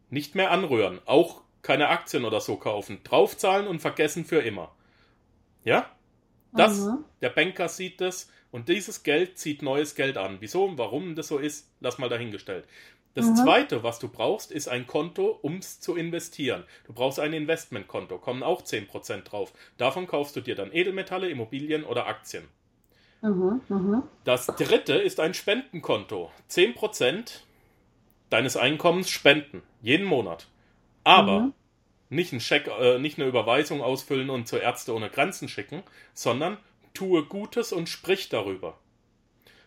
[0.10, 1.00] Nicht mehr anrühren.
[1.06, 3.02] Auch keine Aktien oder so kaufen.
[3.04, 4.74] Draufzahlen und vergessen für immer.
[5.64, 5.92] Ja?
[6.52, 7.06] Das, mhm.
[7.22, 10.38] der Banker sieht das und dieses Geld zieht neues Geld an.
[10.40, 12.66] Wieso und warum das so ist, lass mal dahingestellt.
[13.20, 13.36] Das mhm.
[13.36, 16.64] zweite, was du brauchst, ist ein Konto, um es zu investieren.
[16.86, 19.52] Du brauchst ein Investmentkonto, kommen auch 10% drauf.
[19.78, 22.46] Davon kaufst du dir dann Edelmetalle, Immobilien oder Aktien.
[23.22, 24.04] Mhm, mh.
[24.24, 26.32] Das dritte ist ein Spendenkonto.
[26.50, 27.42] 10%
[28.30, 30.48] deines Einkommens spenden, jeden Monat.
[31.04, 31.54] Aber mhm.
[32.08, 36.56] nicht, ein Scheck, äh, nicht eine Überweisung ausfüllen und zu Ärzte ohne Grenzen schicken, sondern
[36.94, 38.78] tue Gutes und sprich darüber.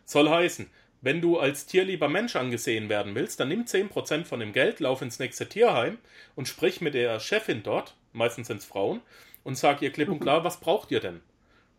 [0.07, 0.71] Soll heißen,
[1.03, 5.03] wenn du als tierlieber Mensch angesehen werden willst, dann nimm 10% von dem Geld, lauf
[5.03, 5.99] ins nächste Tierheim
[6.37, 9.03] und sprich mit der Chefin dort, meistens sind es Frauen,
[9.43, 11.21] und sag ihr klipp und klar, was braucht ihr denn?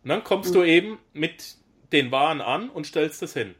[0.02, 1.56] Und dann kommst du eben mit
[1.92, 3.54] den Waren an und stellst es hin.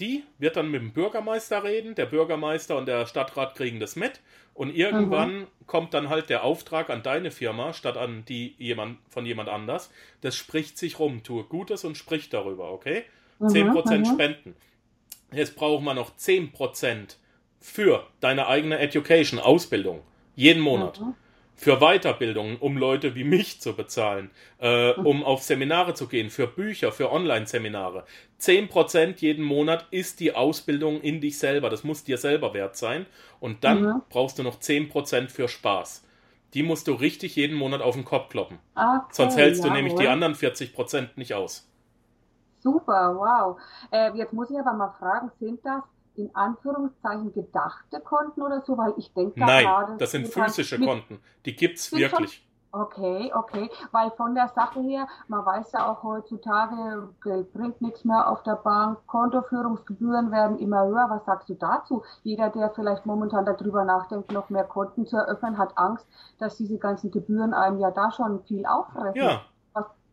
[0.00, 4.20] Die wird dann mit dem Bürgermeister reden, der Bürgermeister und der Stadtrat kriegen das mit
[4.54, 5.46] und irgendwann mhm.
[5.66, 9.92] kommt dann halt der Auftrag an deine Firma statt an die jemand von jemand anders.
[10.22, 13.04] Das spricht sich rum, tue Gutes und sprich darüber, okay?
[13.40, 14.56] 10% mhm, spenden.
[15.32, 17.16] Jetzt brauchen wir noch 10%
[17.60, 20.02] für deine eigene Education, Ausbildung.
[20.36, 21.00] Jeden Monat.
[21.00, 21.14] Mhm.
[21.56, 26.48] Für Weiterbildung, um Leute wie mich zu bezahlen, äh, um auf Seminare zu gehen, für
[26.48, 28.04] Bücher, für Online-Seminare.
[28.40, 31.70] 10% jeden Monat ist die Ausbildung in dich selber.
[31.70, 33.06] Das muss dir selber wert sein.
[33.40, 34.02] Und dann mhm.
[34.10, 36.04] brauchst du noch 10% für Spaß.
[36.54, 38.58] Die musst du richtig jeden Monat auf den Kopf kloppen.
[38.74, 41.68] Okay, Sonst hältst du nämlich die anderen 40% nicht aus.
[42.64, 43.58] Super, wow.
[43.90, 45.82] Äh, jetzt muss ich aber mal fragen, sind das
[46.16, 48.78] in Anführungszeichen gedachte Konten oder so?
[48.78, 51.20] Weil ich denke da Nein, gerade, das sind physische mit, Konten.
[51.44, 52.46] Die gibt es wirklich.
[52.72, 53.70] Schon, okay, okay.
[53.92, 58.42] Weil von der Sache her, man weiß ja auch heutzutage, Geld bringt nichts mehr auf
[58.44, 61.10] der Bank, Kontoführungsgebühren werden immer höher.
[61.10, 62.02] Was sagst du dazu?
[62.22, 66.06] Jeder, der vielleicht momentan darüber nachdenkt, noch mehr Konten zu eröffnen, hat Angst,
[66.38, 69.20] dass diese ganzen Gebühren einem ja da schon viel auffressen.
[69.20, 69.42] Ja,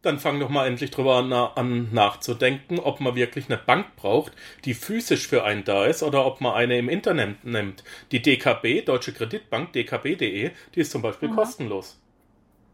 [0.02, 4.34] dann fang doch mal endlich drüber an, an, nachzudenken, ob man wirklich eine Bank braucht,
[4.66, 7.84] die physisch für einen da ist, oder ob man eine im Internet nimmt.
[8.12, 11.36] Die DKB, Deutsche Kreditbank, dkb.de, die ist zum Beispiel mhm.
[11.36, 12.00] kostenlos.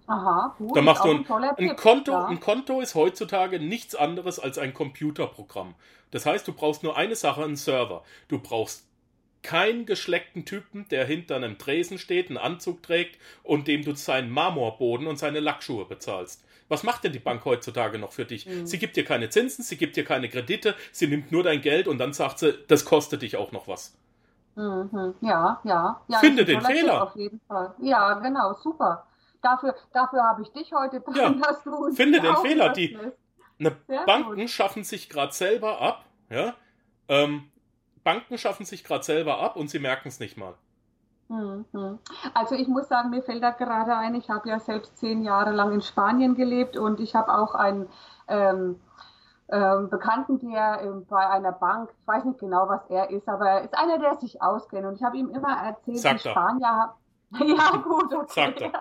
[0.08, 0.76] Aha, gut.
[0.76, 1.26] Da machst du ein,
[1.58, 2.12] ein, Konto.
[2.14, 2.28] Ja.
[2.28, 5.76] Ein Konto ist heutzutage nichts anderes als ein Computerprogramm.
[6.12, 8.04] Das heißt, du brauchst nur eine Sache, einen Server.
[8.30, 8.88] Du brauchst
[9.44, 14.32] keinen geschleckten Typen, der hinter einem Tresen steht, einen Anzug trägt und dem du seinen
[14.32, 16.47] Marmorboden und seine Lackschuhe bezahlst.
[16.70, 18.46] Was macht denn die Bank heutzutage noch für dich?
[18.46, 18.66] Mhm.
[18.66, 21.88] Sie gibt dir keine Zinsen, sie gibt dir keine Kredite, sie nimmt nur dein Geld
[21.88, 23.98] und dann sagt sie, das kostet dich auch noch was.
[24.56, 25.14] Mhm.
[25.22, 26.20] Ja, ja, ja.
[26.20, 27.04] Finde den Fehler.
[27.04, 27.74] Auf jeden Fall.
[27.80, 29.08] Ja, genau, super.
[29.42, 31.30] Dafür, dafür habe ich dich heute dran, ja.
[31.48, 32.70] dass du uns Finde den Fehler.
[32.70, 32.98] Die
[33.60, 34.50] ne, Banken gut.
[34.50, 36.06] schaffen sich gerade selber ab.
[36.30, 36.56] Ja?
[37.08, 37.52] Ähm,
[38.04, 40.56] Banken schaffen sich gerade selber ab und sie merken es nicht mal.
[41.30, 42.00] Mhm.
[42.34, 45.52] Also ich muss sagen, mir fällt da gerade ein, ich habe ja selbst zehn Jahre
[45.52, 47.90] lang in Spanien gelebt und ich habe auch einen
[48.28, 48.80] ähm,
[49.50, 53.50] ähm, Bekannten, der ähm, bei einer Bank, ich weiß nicht genau, was er ist, aber
[53.50, 54.86] er ist einer, der sich auskennt.
[54.86, 56.94] Und ich habe ihm immer erzählt, Sagt die Spanier
[57.40, 58.72] ja, gut, okay.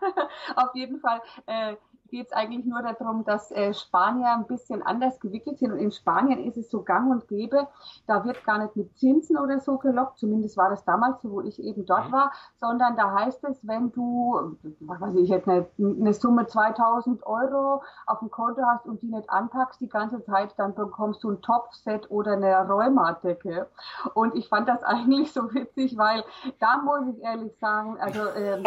[0.56, 1.20] Auf jeden Fall.
[1.44, 1.76] Äh,
[2.12, 5.72] geht es eigentlich nur darum, dass äh, Spanier ein bisschen anders gewickelt sind.
[5.72, 7.66] Und in Spanien ist es so gang und gäbe,
[8.06, 11.40] da wird gar nicht mit Zinsen oder so gelockt, zumindest war das damals so, wo
[11.40, 12.12] ich eben dort mhm.
[12.12, 17.26] war, sondern da heißt es, wenn du, was weiß ich jetzt nicht, eine Summe 2000
[17.26, 21.30] Euro auf dem Konto hast und die nicht anpackst die ganze Zeit, dann bekommst du
[21.30, 23.68] ein Topfset oder eine Rheumadecke.
[24.12, 26.24] Und ich fand das eigentlich so witzig, weil
[26.60, 28.64] da muss ich ehrlich sagen, also ähm,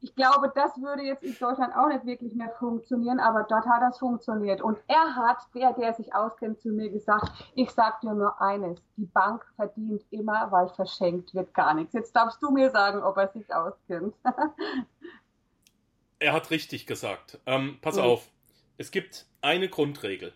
[0.00, 3.82] ich glaube, das würde jetzt in Deutschland auch nicht wirklich mehr funktionieren, aber dort hat
[3.82, 4.62] das funktioniert.
[4.62, 8.80] Und er hat, der, der sich auskennt, zu mir gesagt, ich sag dir nur eines,
[8.96, 11.94] die Bank verdient immer, weil verschenkt wird gar nichts.
[11.94, 14.14] Jetzt darfst du mir sagen, ob er sich auskennt.
[16.20, 17.40] er hat richtig gesagt.
[17.46, 18.02] Ähm, pass mhm.
[18.02, 18.28] auf,
[18.76, 20.32] es gibt eine Grundregel.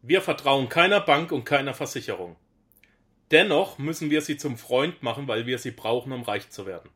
[0.00, 2.34] Wir vertrauen keiner Bank und keiner Versicherung.
[3.30, 6.90] Dennoch müssen wir sie zum Freund machen, weil wir sie brauchen, um reich zu werden.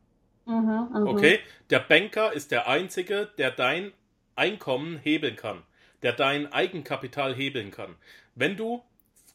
[0.47, 1.39] Mhm, mhm, okay?
[1.69, 3.91] Der Banker ist der Einzige, der dein
[4.35, 5.63] Einkommen hebeln kann,
[6.03, 7.95] der dein Eigenkapital hebeln kann.
[8.35, 8.83] Wenn du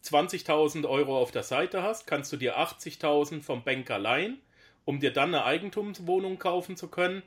[0.04, 4.40] 20.000 Euro auf der Seite hast, kannst du dir 80.000 vom Banker leihen,
[4.84, 7.22] um dir dann eine Eigentumswohnung kaufen zu können,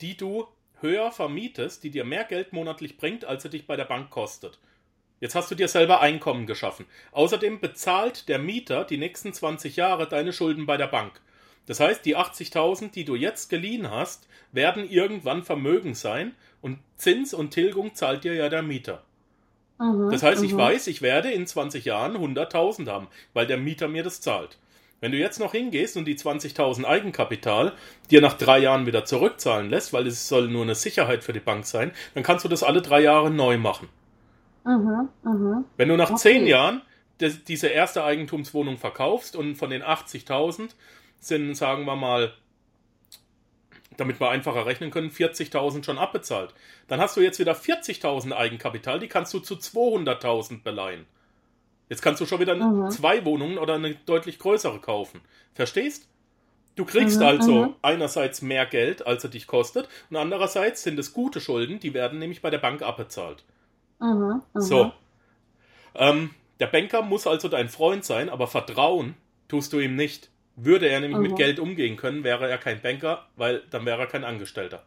[0.00, 0.46] die du
[0.80, 4.58] höher vermietest, die dir mehr Geld monatlich bringt, als sie dich bei der Bank kostet.
[5.20, 6.86] Jetzt hast du dir selber Einkommen geschaffen.
[7.12, 11.20] Außerdem bezahlt der Mieter die nächsten 20 Jahre deine Schulden bei der Bank.
[11.68, 17.34] Das heißt, die 80.000, die du jetzt geliehen hast, werden irgendwann Vermögen sein und Zins
[17.34, 19.02] und Tilgung zahlt dir ja der Mieter.
[19.78, 20.58] Mhm, das heißt, ich mhm.
[20.58, 24.56] weiß, ich werde in 20 Jahren 100.000 haben, weil der Mieter mir das zahlt.
[25.00, 27.74] Wenn du jetzt noch hingehst und die 20.000 Eigenkapital
[28.10, 31.38] dir nach drei Jahren wieder zurückzahlen lässt, weil es soll nur eine Sicherheit für die
[31.38, 33.90] Bank sein, dann kannst du das alle drei Jahre neu machen.
[34.64, 35.64] Mhm, mh.
[35.76, 36.18] Wenn du nach okay.
[36.18, 36.80] zehn Jahren
[37.20, 40.70] diese erste Eigentumswohnung verkaufst und von den 80.000
[41.20, 42.32] sind, sagen wir mal,
[43.96, 46.54] damit wir einfacher rechnen können, 40.000 schon abbezahlt.
[46.86, 51.06] Dann hast du jetzt wieder 40.000 Eigenkapital, die kannst du zu 200.000 beleihen.
[51.88, 52.90] Jetzt kannst du schon wieder mhm.
[52.90, 55.20] zwei Wohnungen oder eine deutlich größere kaufen.
[55.54, 56.08] Verstehst?
[56.76, 57.74] Du kriegst mhm, also mhm.
[57.82, 62.20] einerseits mehr Geld, als er dich kostet, und andererseits sind es gute Schulden, die werden
[62.20, 63.42] nämlich bei der Bank abbezahlt.
[63.98, 64.60] Mhm, mhm.
[64.60, 64.92] so.
[65.96, 69.16] Ähm, der Banker muss also dein Freund sein, aber vertrauen
[69.48, 70.30] tust du ihm nicht.
[70.60, 71.22] Würde er nämlich mhm.
[71.22, 74.82] mit Geld umgehen können, wäre er kein Banker, weil dann wäre er kein Angestellter.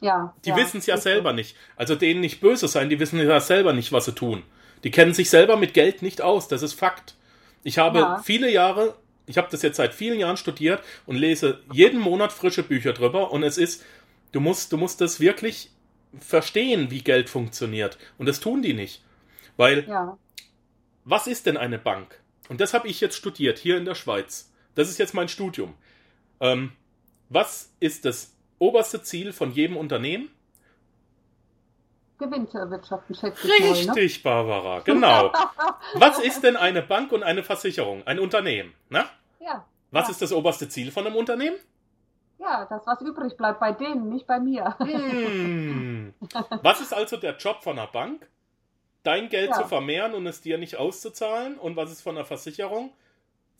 [0.00, 0.34] Ja.
[0.44, 1.36] Die ja, wissen es ja selber so.
[1.36, 1.56] nicht.
[1.76, 4.42] Also denen nicht böse sein, die wissen ja selber nicht, was sie tun.
[4.84, 7.14] Die kennen sich selber mit Geld nicht aus, das ist Fakt.
[7.64, 8.22] Ich habe ja.
[8.22, 8.94] viele Jahre,
[9.26, 13.30] ich habe das jetzt seit vielen Jahren studiert und lese jeden Monat frische Bücher drüber
[13.30, 13.84] und es ist,
[14.32, 15.70] du musst, du musst das wirklich
[16.18, 17.98] verstehen, wie Geld funktioniert.
[18.18, 19.02] Und das tun die nicht.
[19.56, 20.18] Weil, ja.
[21.04, 22.20] was ist denn eine Bank?
[22.48, 24.51] Und das habe ich jetzt studiert, hier in der Schweiz.
[24.74, 25.74] Das ist jetzt mein Studium.
[26.40, 26.72] Ähm,
[27.28, 30.30] was ist das oberste Ziel von jedem Unternehmen?
[32.18, 34.46] Gewinn zu erwirtschaften, schätze ich Richtig, mal, ne?
[34.46, 35.32] Barbara, genau.
[35.94, 38.06] was ist denn eine Bank und eine Versicherung?
[38.06, 39.04] Ein Unternehmen, ne?
[39.40, 39.66] Ja.
[39.90, 40.12] Was ja.
[40.12, 41.56] ist das oberste Ziel von einem Unternehmen?
[42.38, 44.76] Ja, das, was übrig bleibt bei denen, nicht bei mir.
[44.78, 46.12] Hm.
[46.62, 48.28] Was ist also der Job von einer Bank?
[49.04, 49.62] Dein Geld ja.
[49.62, 51.56] zu vermehren und es dir nicht auszuzahlen.
[51.56, 52.92] Und was ist von einer Versicherung?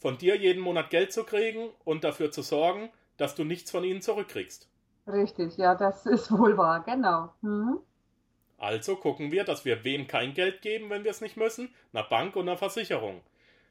[0.02, 3.84] Von dir jeden Monat Geld zu kriegen und dafür zu sorgen, dass du nichts von
[3.84, 4.68] ihnen zurückkriegst.
[5.06, 7.32] Richtig, ja, das ist wohl wahr, genau.
[7.40, 7.78] Mhm.
[8.58, 12.04] Also gucken wir, dass wir wem kein Geld geben, wenn wir es nicht müssen, einer
[12.04, 13.22] Bank und einer Versicherung.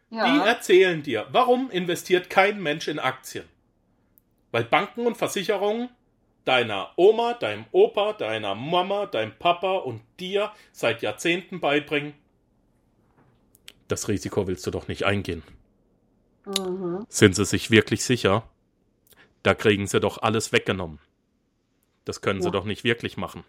[0.10, 0.26] Ja.
[0.26, 3.46] Die erzählen dir, warum investiert kein Mensch in Aktien?
[4.52, 5.90] Weil Banken und Versicherungen
[6.44, 12.14] deiner Oma, deinem Opa, deiner Mama, deinem Papa und dir seit Jahrzehnten beibringen,
[13.88, 15.44] das Risiko willst du doch nicht eingehen.
[16.46, 17.06] Mhm.
[17.10, 18.44] Sind sie sich wirklich sicher?
[19.44, 21.00] Da kriegen sie doch alles weggenommen.
[22.06, 22.46] Das können ja.
[22.46, 23.44] sie doch nicht wirklich machen.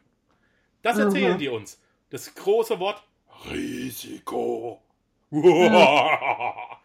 [0.82, 1.38] Das erzählen mhm.
[1.38, 1.80] die uns.
[2.10, 3.02] Das große Wort
[3.50, 4.82] Risiko.
[5.30, 6.78] ja,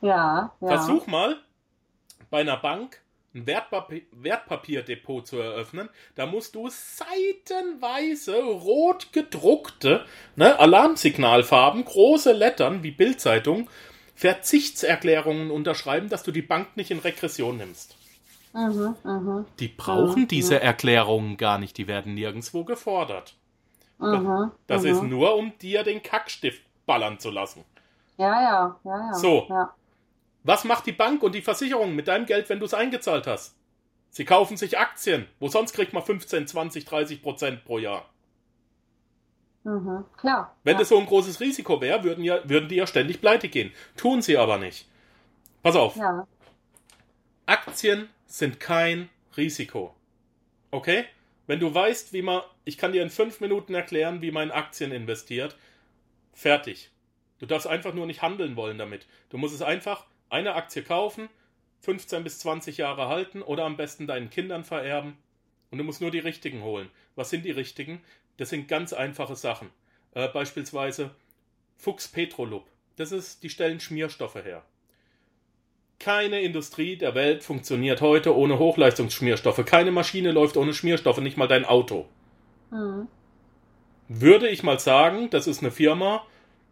[0.00, 0.52] ja.
[0.60, 1.36] Versuch mal
[2.30, 3.00] bei einer Bank
[3.34, 5.88] ein Wertpapier, Wertpapierdepot zu eröffnen.
[6.14, 13.68] Da musst du seitenweise rot gedruckte ne, Alarmsignalfarben, große Lettern wie Bildzeitung
[14.16, 17.96] Verzichtserklärungen unterschreiben, dass du die Bank nicht in Regression nimmst.
[18.54, 19.44] Mhm, mh.
[19.60, 23.34] Die brauchen mhm, diese Erklärungen gar nicht, die werden nirgendwo gefordert.
[23.98, 27.64] Mhm, das ist nur, um dir den Kackstift ballern zu lassen.
[28.16, 29.14] Ja, ja, ja, ja.
[29.14, 29.46] So.
[29.48, 29.74] Ja.
[30.42, 33.54] Was macht die Bank und die Versicherung mit deinem Geld, wenn du es eingezahlt hast?
[34.10, 35.26] Sie kaufen sich Aktien.
[35.40, 38.08] Wo sonst kriegt man 15, 20, 30 Prozent pro Jahr?
[39.66, 40.56] Mhm, klar.
[40.62, 40.78] Wenn ja.
[40.78, 43.72] das so ein großes Risiko wäre, würden, ja, würden die ja ständig pleite gehen.
[43.96, 44.86] Tun sie aber nicht.
[45.60, 45.96] Pass auf.
[45.96, 46.24] Ja.
[47.46, 49.92] Aktien sind kein Risiko.
[50.70, 51.04] Okay?
[51.48, 54.50] Wenn du weißt, wie man, ich kann dir in fünf Minuten erklären, wie man in
[54.52, 55.56] Aktien investiert,
[56.32, 56.92] fertig.
[57.40, 59.08] Du darfst einfach nur nicht handeln wollen damit.
[59.30, 61.28] Du musst es einfach eine Aktie kaufen,
[61.80, 65.16] 15 bis 20 Jahre halten oder am besten deinen Kindern vererben.
[65.72, 66.88] Und du musst nur die richtigen holen.
[67.16, 68.00] Was sind die richtigen?
[68.36, 69.70] Das sind ganz einfache Sachen.
[70.14, 71.10] Äh, beispielsweise
[71.76, 72.66] Fuchs Petrolub.
[72.96, 74.62] Das ist, die stellen Schmierstoffe her.
[75.98, 79.64] Keine Industrie der Welt funktioniert heute ohne Hochleistungsschmierstoffe.
[79.64, 82.06] Keine Maschine läuft ohne Schmierstoffe, nicht mal dein Auto.
[82.70, 83.08] Mhm.
[84.08, 86.24] Würde ich mal sagen, das ist eine Firma,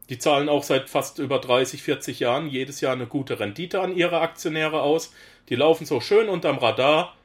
[0.08, 3.96] die zahlen auch seit fast über 30, 40 Jahren jedes Jahr eine gute Rendite an
[3.96, 5.12] ihre Aktionäre aus.
[5.48, 7.16] Die laufen so schön unterm Radar.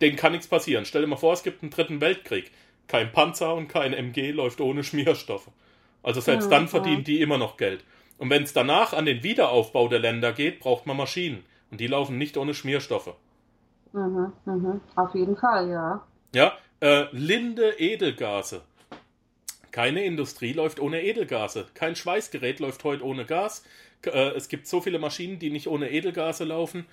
[0.00, 0.86] Denen kann nichts passieren.
[0.86, 2.50] Stell dir mal vor, es gibt einen dritten Weltkrieg.
[2.90, 5.48] Kein Panzer und kein MG läuft ohne Schmierstoffe.
[6.02, 7.84] Also selbst mhm, dann verdienen die immer noch Geld.
[8.18, 11.44] Und wenn es danach an den Wiederaufbau der Länder geht, braucht man Maschinen.
[11.70, 13.14] Und die laufen nicht ohne Schmierstoffe.
[13.92, 14.80] Mhm, mhm.
[14.96, 16.04] Auf jeden Fall, ja.
[16.34, 18.62] Ja, äh, Linde Edelgase.
[19.70, 21.68] Keine Industrie läuft ohne Edelgase.
[21.74, 23.64] Kein Schweißgerät läuft heute ohne Gas.
[24.04, 26.86] Äh, es gibt so viele Maschinen, die nicht ohne Edelgase laufen.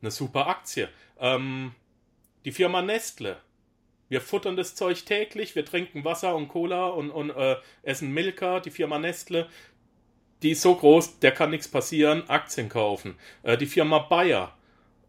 [0.00, 0.88] Eine super Aktie.
[1.18, 1.72] Ähm,
[2.44, 3.38] die Firma Nestle.
[4.12, 8.60] Wir futtern das Zeug täglich, wir trinken Wasser und Cola und, und äh, essen Milka.
[8.60, 9.48] Die Firma Nestle
[10.42, 13.16] die ist so groß, der kann nichts passieren, Aktien kaufen.
[13.42, 14.54] Äh, die Firma Bayer,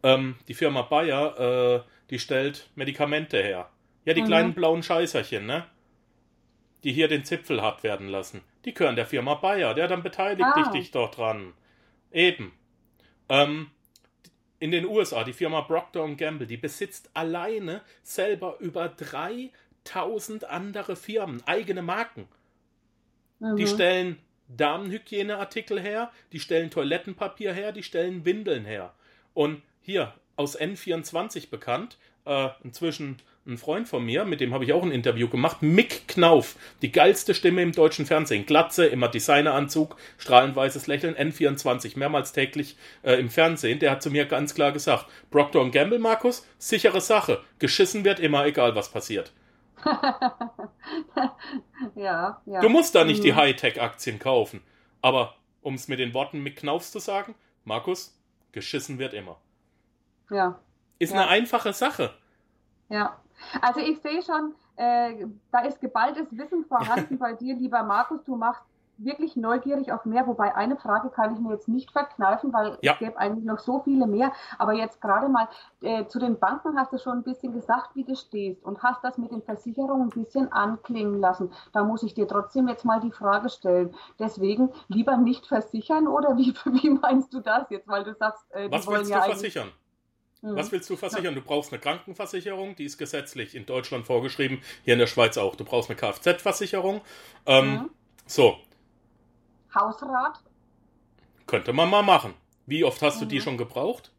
[0.03, 3.69] ähm, die Firma Bayer, äh, die stellt Medikamente her.
[4.05, 4.27] Ja, die mhm.
[4.27, 5.65] kleinen blauen Scheißerchen, ne?
[6.83, 8.41] Die hier den Zipfel hat werden lassen.
[8.65, 10.61] Die gehören der Firma Bayer, der dann beteiligt ah.
[10.61, 11.53] dich, dich dort dran.
[12.11, 12.53] Eben.
[13.29, 13.71] Ähm,
[14.63, 21.43] in den USA, die Firma Procter Gamble, die besitzt alleine selber über 3000 andere Firmen,
[21.45, 22.29] eigene Marken.
[23.39, 23.57] Mhm.
[23.57, 28.93] Die stellen Damenhygieneartikel her, die stellen Toilettenpapier her, die stellen Windeln her.
[29.33, 34.71] Und hier aus N24 bekannt, äh, inzwischen ein Freund von mir, mit dem habe ich
[34.71, 38.45] auch ein Interview gemacht, Mick Knauf, die geilste Stimme im deutschen Fernsehen.
[38.45, 43.79] Glatze, immer Designeranzug, strahlend weißes Lächeln, N24, mehrmals täglich äh, im Fernsehen.
[43.79, 47.41] Der hat zu mir ganz klar gesagt, Procter Gamble, Markus, sichere Sache.
[47.59, 49.33] Geschissen wird immer, egal was passiert.
[51.95, 52.61] ja, ja.
[52.61, 53.23] Du musst da nicht mhm.
[53.23, 54.61] die Hightech-Aktien kaufen.
[55.01, 57.35] Aber um es mit den Worten Mick Knaufs zu sagen,
[57.65, 58.17] Markus,
[58.53, 59.37] geschissen wird immer.
[60.29, 60.59] Ja.
[60.99, 61.19] Ist ja.
[61.19, 62.13] eine einfache Sache.
[62.87, 63.19] Ja.
[63.61, 68.23] Also ich sehe schon, äh, da ist geballtes Wissen vorhanden bei dir, lieber Markus.
[68.23, 68.63] Du machst
[68.97, 72.93] wirklich neugierig auf mehr, wobei eine Frage kann ich mir jetzt nicht verkneifen, weil ja.
[72.93, 74.31] es gäbe eigentlich noch so viele mehr.
[74.57, 75.47] Aber jetzt gerade mal
[75.81, 79.03] äh, zu den Banken hast du schon ein bisschen gesagt, wie du stehst und hast
[79.03, 81.51] das mit den Versicherungen ein bisschen anklingen lassen.
[81.71, 83.93] Da muss ich dir trotzdem jetzt mal die Frage stellen.
[84.19, 87.87] Deswegen lieber nicht versichern oder wie, wie meinst du das jetzt?
[87.87, 89.71] Weil du sagst, äh, Was willst ja du versichern?
[90.43, 90.55] Hm.
[90.55, 91.33] Was willst du versichern?
[91.33, 95.55] Du brauchst eine Krankenversicherung, die ist gesetzlich in Deutschland vorgeschrieben, hier in der Schweiz auch.
[95.55, 97.01] Du brauchst eine Kfz-Versicherung.
[97.47, 97.89] Ähm, mhm.
[98.27, 98.57] So,
[99.75, 100.39] Hausrat?
[101.47, 102.33] Könnte man mal machen.
[102.65, 103.19] Wie oft hast mhm.
[103.21, 103.41] du die mhm.
[103.41, 104.11] schon gebraucht?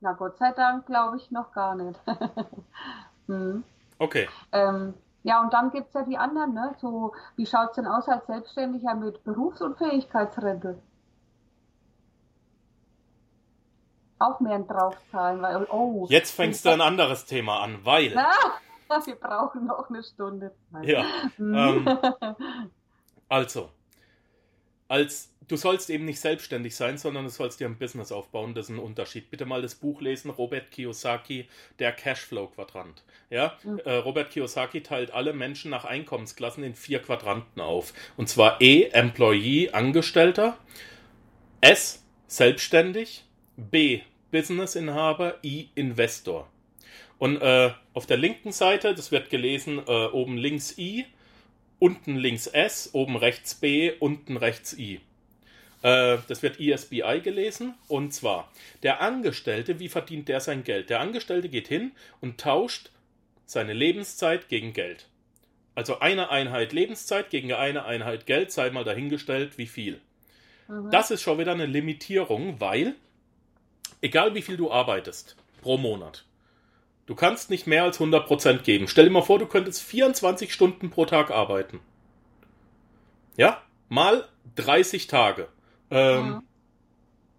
[0.00, 1.98] Na Gott sei Dank glaube ich noch gar nicht.
[3.26, 3.64] hm.
[3.98, 4.28] Okay.
[4.52, 6.76] Ähm, ja, und dann gibt es ja die anderen, ne?
[6.80, 10.78] So, wie schaut es denn aus als Selbstständiger mit Berufsunfähigkeitsrente?
[14.18, 16.06] Auch mehr draufzahlen, weil, oh.
[16.08, 18.16] Jetzt fängst du ein anderes Thema an, weil.
[18.16, 20.52] Ah, wir brauchen noch eine Stunde.
[20.82, 21.04] Ja.
[21.38, 21.86] ähm,
[23.28, 23.70] also,
[24.88, 28.54] als du sollst eben nicht selbstständig sein, sondern du sollst dir ein Business aufbauen.
[28.54, 29.30] Das ist ein Unterschied.
[29.30, 31.48] Bitte mal das Buch lesen, Robert Kiyosaki,
[31.78, 33.02] der Cashflow-Quadrant.
[33.30, 33.80] Ja, mhm.
[33.84, 37.92] äh, Robert Kiyosaki teilt alle Menschen nach Einkommensklassen in vier Quadranten auf.
[38.16, 40.56] Und zwar E, Employee, Angestellter,
[41.60, 43.24] S, Selbstständig,
[43.58, 44.00] B,
[44.30, 46.48] Businessinhaber, I, Investor.
[47.18, 51.04] Und äh, auf der linken Seite, das wird gelesen, äh, oben links I,
[51.80, 55.00] unten links S, oben rechts B, unten rechts I.
[55.82, 57.74] Äh, das wird ESBI gelesen.
[57.88, 58.50] Und zwar,
[58.82, 60.90] der Angestellte, wie verdient der sein Geld?
[60.90, 62.90] Der Angestellte geht hin und tauscht
[63.46, 65.06] seine Lebenszeit gegen Geld.
[65.74, 70.00] Also eine Einheit Lebenszeit gegen eine Einheit Geld, sei mal dahingestellt, wie viel.
[70.68, 70.90] Mhm.
[70.90, 72.94] Das ist schon wieder eine Limitierung, weil,
[74.00, 76.24] egal wie viel du arbeitest pro Monat,
[77.08, 78.86] Du kannst nicht mehr als 100% geben.
[78.86, 81.80] Stell dir mal vor, du könntest 24 Stunden pro Tag arbeiten.
[83.38, 83.62] Ja?
[83.88, 85.48] Mal 30 Tage.
[85.90, 86.42] Ähm, ja.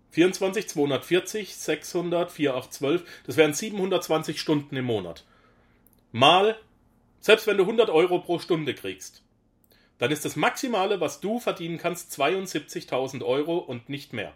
[0.10, 3.04] 24, 240, 600, 4, 8, 12.
[3.28, 5.24] Das wären 720 Stunden im Monat.
[6.12, 6.58] Mal,
[7.20, 9.22] selbst wenn du 100 Euro pro Stunde kriegst,
[10.00, 14.34] dann ist das Maximale, was du verdienen kannst, 72.000 Euro und nicht mehr.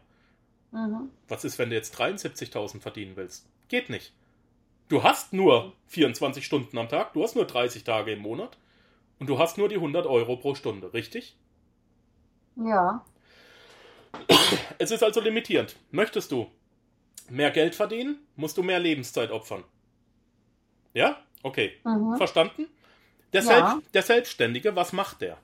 [0.73, 1.09] Mhm.
[1.27, 3.47] Was ist, wenn du jetzt 73.000 verdienen willst?
[3.69, 4.11] Geht nicht.
[4.89, 8.57] Du hast nur 24 Stunden am Tag, du hast nur 30 Tage im Monat
[9.19, 11.35] und du hast nur die 100 Euro pro Stunde, richtig?
[12.55, 13.05] Ja.
[14.79, 15.75] Es ist also limitierend.
[15.91, 16.51] Möchtest du
[17.29, 19.63] mehr Geld verdienen, musst du mehr Lebenszeit opfern.
[20.93, 21.23] Ja?
[21.43, 21.73] Okay.
[21.83, 22.17] Mhm.
[22.17, 22.67] Verstanden?
[23.31, 23.47] Der, Ja.
[23.47, 25.37] Selbst, der Selbstständige, was macht der?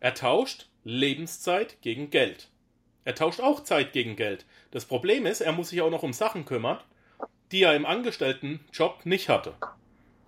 [0.00, 2.48] Er tauscht Lebenszeit gegen Geld.
[3.06, 4.44] Er tauscht auch Zeit gegen Geld.
[4.72, 6.80] Das Problem ist, er muss sich auch noch um Sachen kümmern,
[7.52, 9.54] die er im Angestelltenjob nicht hatte.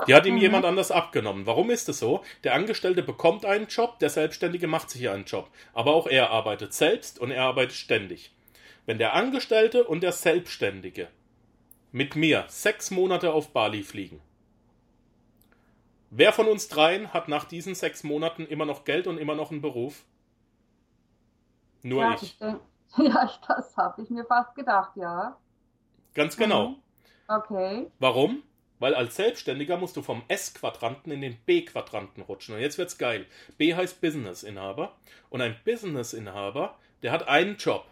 [0.06, 0.40] Die hat ihm Mhm.
[0.40, 1.44] jemand anders abgenommen.
[1.44, 2.22] Warum ist es so?
[2.44, 5.50] Der Angestellte bekommt einen Job, der Selbstständige macht sich einen Job.
[5.74, 8.30] Aber auch er arbeitet selbst und er arbeitet ständig.
[8.86, 11.08] Wenn der Angestellte und der Selbstständige
[11.90, 14.20] mit mir sechs Monate auf Bali fliegen,
[16.10, 19.50] wer von uns dreien hat nach diesen sechs Monaten immer noch Geld und immer noch
[19.50, 20.04] einen Beruf?
[21.82, 22.38] Nur ja, ich.
[22.38, 22.60] denk-
[22.98, 25.36] ja, ich- das habe ich mir fast gedacht, ja.
[26.14, 26.68] Ganz genau.
[26.70, 26.76] Mhm.
[27.28, 27.86] Okay.
[27.98, 28.42] Warum?
[28.80, 32.54] Weil als Selbstständiger musst du vom S-Quadranten in den B-Quadranten rutschen.
[32.54, 33.26] Und jetzt wird's geil.
[33.56, 34.96] B heißt Business-Inhaber.
[35.30, 37.84] Und ein Business-Inhaber, der hat einen Job.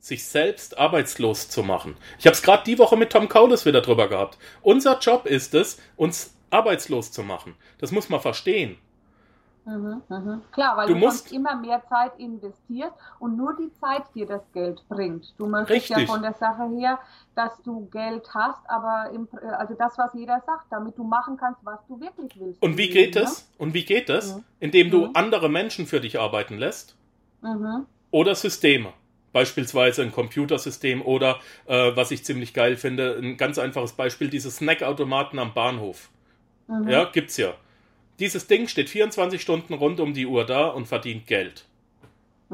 [0.00, 1.96] Sich selbst arbeitslos zu machen.
[2.18, 4.38] Ich habe es gerade die Woche mit Tom Kaulis wieder drüber gehabt.
[4.62, 7.54] Unser Job ist es, uns arbeitslos zu machen.
[7.78, 8.78] Das muss man verstehen.
[9.68, 10.42] Mhm, mhm.
[10.52, 14.42] Klar, weil Du du, musst- immer mehr Zeit investierst und nur die Zeit dir das
[14.52, 15.34] Geld bringt.
[15.38, 16.08] Du möchtest ja Richtig.
[16.08, 17.00] von der Sache her,
[17.34, 21.36] dass du Geld hast, aber im, äh, also das, was jeder sagt, damit du machen
[21.36, 22.62] kannst, was du wirklich willst.
[22.62, 23.50] Und wie geht Leben, es?
[23.58, 24.36] Und wie geht es?
[24.36, 24.44] Mhm.
[24.60, 25.10] Indem du Mhm.
[25.14, 26.94] andere Menschen für dich arbeiten lässt.
[27.42, 27.86] Mhm.
[28.12, 28.92] oder Systeme.
[29.32, 34.50] Beispielsweise ein Computersystem oder, äh, was ich ziemlich geil finde, ein ganz einfaches Beispiel, diese
[34.50, 36.08] Snackautomaten am Bahnhof.
[36.68, 36.88] Mhm.
[36.88, 37.52] Ja, gibt's ja.
[38.18, 41.66] Dieses Ding steht 24 Stunden rund um die Uhr da und verdient Geld.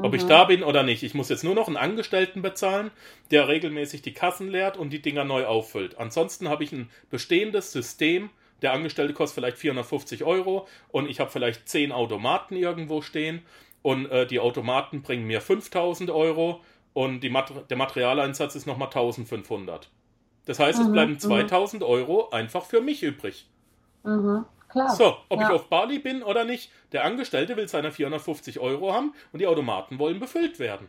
[0.01, 0.27] Ob ich Mhm.
[0.27, 1.03] da bin oder nicht.
[1.03, 2.91] Ich muss jetzt nur noch einen Angestellten bezahlen,
[3.31, 5.97] der regelmäßig die Kassen leert und die Dinger neu auffüllt.
[5.99, 8.29] Ansonsten habe ich ein bestehendes System.
[8.61, 13.43] Der Angestellte kostet vielleicht 450 Euro und ich habe vielleicht 10 Automaten irgendwo stehen
[13.81, 16.61] und äh, die Automaten bringen mir 5000 Euro
[16.93, 19.89] und Mater der Materialeinsatz ist nochmal 1500.
[20.45, 21.19] Das heißt, es Mhm, bleiben mhm.
[21.19, 23.47] 2000 Euro einfach für mich übrig.
[24.03, 24.45] Mhm.
[24.73, 24.95] Klar.
[24.95, 25.47] So, ob Ja.
[25.47, 29.47] ich auf Bali bin oder nicht, der Angestellte will seine 450 Euro haben und die
[29.47, 30.87] Automaten wollen befüllt werden.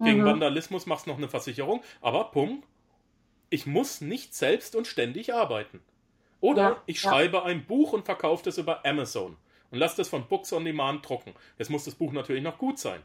[0.00, 0.26] Gegen Mhm.
[0.26, 2.64] Vandalismus machst du noch eine Versicherung, aber Punkt.
[3.50, 5.80] Ich muss nicht selbst und ständig arbeiten.
[6.40, 7.10] Oder Ja, ich ja.
[7.10, 9.36] schreibe ein Buch und verkaufe das über Amazon
[9.70, 11.34] und lasse das von Books on Demand drucken.
[11.58, 13.02] Jetzt muss das Buch natürlich noch gut sein.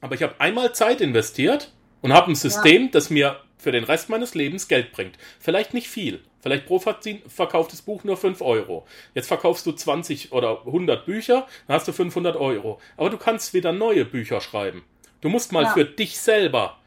[0.00, 4.08] Aber ich habe einmal Zeit investiert und habe ein System, das mir für den Rest
[4.08, 5.16] meines Lebens Geld bringt.
[5.40, 6.22] Vielleicht nicht viel.
[6.46, 8.86] Vielleicht pro verkauftes Buch nur 5 Euro.
[9.14, 12.80] Jetzt verkaufst du 20 oder 100 Bücher, dann hast du 500 Euro.
[12.96, 14.84] Aber du kannst wieder neue Bücher schreiben.
[15.22, 15.72] Du musst mal Ja.
[15.72, 16.78] für dich selber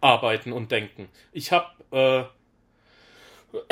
[0.00, 1.08] arbeiten und denken.
[1.32, 3.66] Ich habe äh,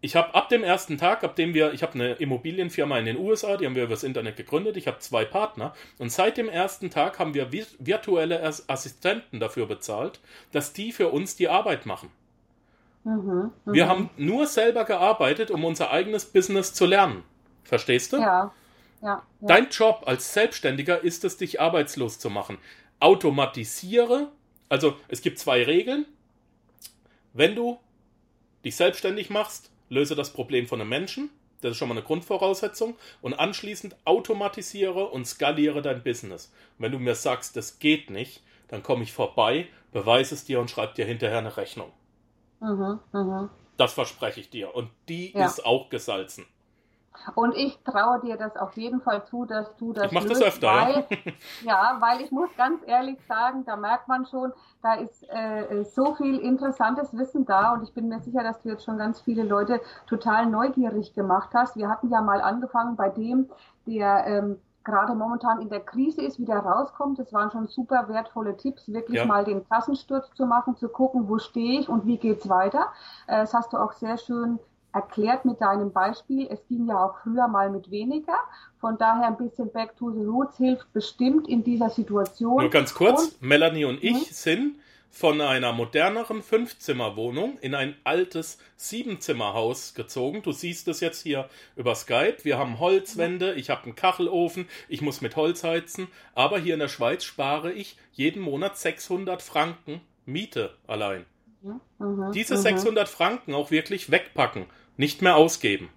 [0.00, 3.18] ich habe ab dem ersten Tag, ab dem wir, ich habe eine Immobilienfirma in den
[3.18, 4.76] USA, die haben wir übers Internet gegründet.
[4.76, 9.38] Ich habe zwei Partner und seit dem ersten Tag haben wir vi- virtuelle As- Assistenten
[9.38, 10.18] dafür bezahlt,
[10.50, 12.10] dass die für uns die Arbeit machen.
[13.04, 13.50] Mhm.
[13.64, 13.72] Mhm.
[13.72, 17.24] Wir haben nur selber gearbeitet, um unser eigenes Business zu lernen.
[17.64, 18.18] Verstehst du?
[18.18, 18.52] Ja.
[19.00, 19.08] Ja.
[19.08, 19.22] ja.
[19.40, 22.58] Dein Job als Selbstständiger ist es, dich arbeitslos zu machen.
[23.00, 24.30] Automatisiere,
[24.68, 26.06] also es gibt zwei Regeln.
[27.32, 27.78] Wenn du
[28.64, 31.30] dich selbstständig machst, löse das Problem von einem Menschen.
[31.60, 32.96] Das ist schon mal eine Grundvoraussetzung.
[33.20, 36.52] Und anschließend automatisiere und skaliere dein Business.
[36.78, 40.60] Und wenn du mir sagst, das geht nicht, dann komme ich vorbei, beweise es dir
[40.60, 41.92] und schreibe dir hinterher eine Rechnung.
[42.62, 43.00] Mhm.
[43.12, 43.50] Mhm.
[43.76, 44.74] Das verspreche ich dir.
[44.74, 45.46] Und die Ja.
[45.46, 46.46] ist auch gesalzen.
[47.34, 50.40] Und ich traue dir das auf jeden Fall zu, dass du das Ich mach das
[50.40, 50.86] öfter, ja.
[50.86, 51.06] weil,
[51.64, 54.52] ja, weil ich muss ganz ehrlich sagen, da merkt man schon,
[54.82, 58.70] da ist äh, so viel interessantes Wissen da und ich bin mir sicher, dass du
[58.70, 61.76] jetzt schon ganz viele Leute total neugierig gemacht hast.
[61.76, 63.50] Wir hatten ja mal angefangen bei dem,
[63.86, 67.18] der ähm, gerade momentan in der Krise ist, wieder rauskommt.
[67.18, 69.26] Das waren schon super wertvolle Tipps, wirklich Ja.
[69.26, 72.86] mal den Kassensturz zu machen, zu gucken, wo stehe ich und wie geht's weiter.
[73.26, 74.58] Äh, das hast du auch sehr schön
[74.94, 76.46] erklärt mit deinem Beispiel.
[76.50, 78.34] Es ging ja auch früher mal mit weniger.
[78.78, 82.58] Von daher ein bisschen Back to the Roots hilft bestimmt in dieser Situation.
[82.60, 84.32] Nur ganz kurz, Melanie und ich Mhm.
[84.34, 84.74] sind
[85.12, 90.42] von einer moderneren Fünfzimmerwohnung in ein altes Siebenzimmerhaus gezogen.
[90.42, 92.38] Du siehst es jetzt hier über Skype.
[92.44, 96.08] Wir haben Holzwände, ich habe einen Kachelofen, ich muss mit Holz heizen.
[96.34, 101.26] Aber hier in der Schweiz spare ich jeden Monat 600 Franken Miete allein.
[101.60, 102.62] Mhm, Diese mhm.
[102.62, 104.64] 600 Franken auch wirklich wegpacken,
[104.96, 105.90] nicht mehr ausgeben.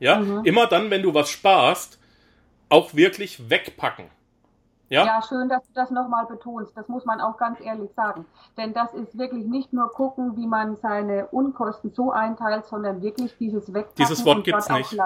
[0.00, 0.44] Ja, Mhm.
[0.44, 2.00] immer dann, wenn du was sparst,
[2.68, 4.06] auch wirklich wegpacken.
[4.88, 5.04] Ja?
[5.04, 6.76] ja, schön, dass du das nochmal betonst.
[6.76, 8.24] Das muss man auch ganz ehrlich sagen.
[8.56, 13.36] Denn das ist wirklich nicht nur gucken, wie man seine Unkosten so einteilt, sondern wirklich
[13.38, 14.96] dieses Wegpacken Dieses Wort gibt es nicht.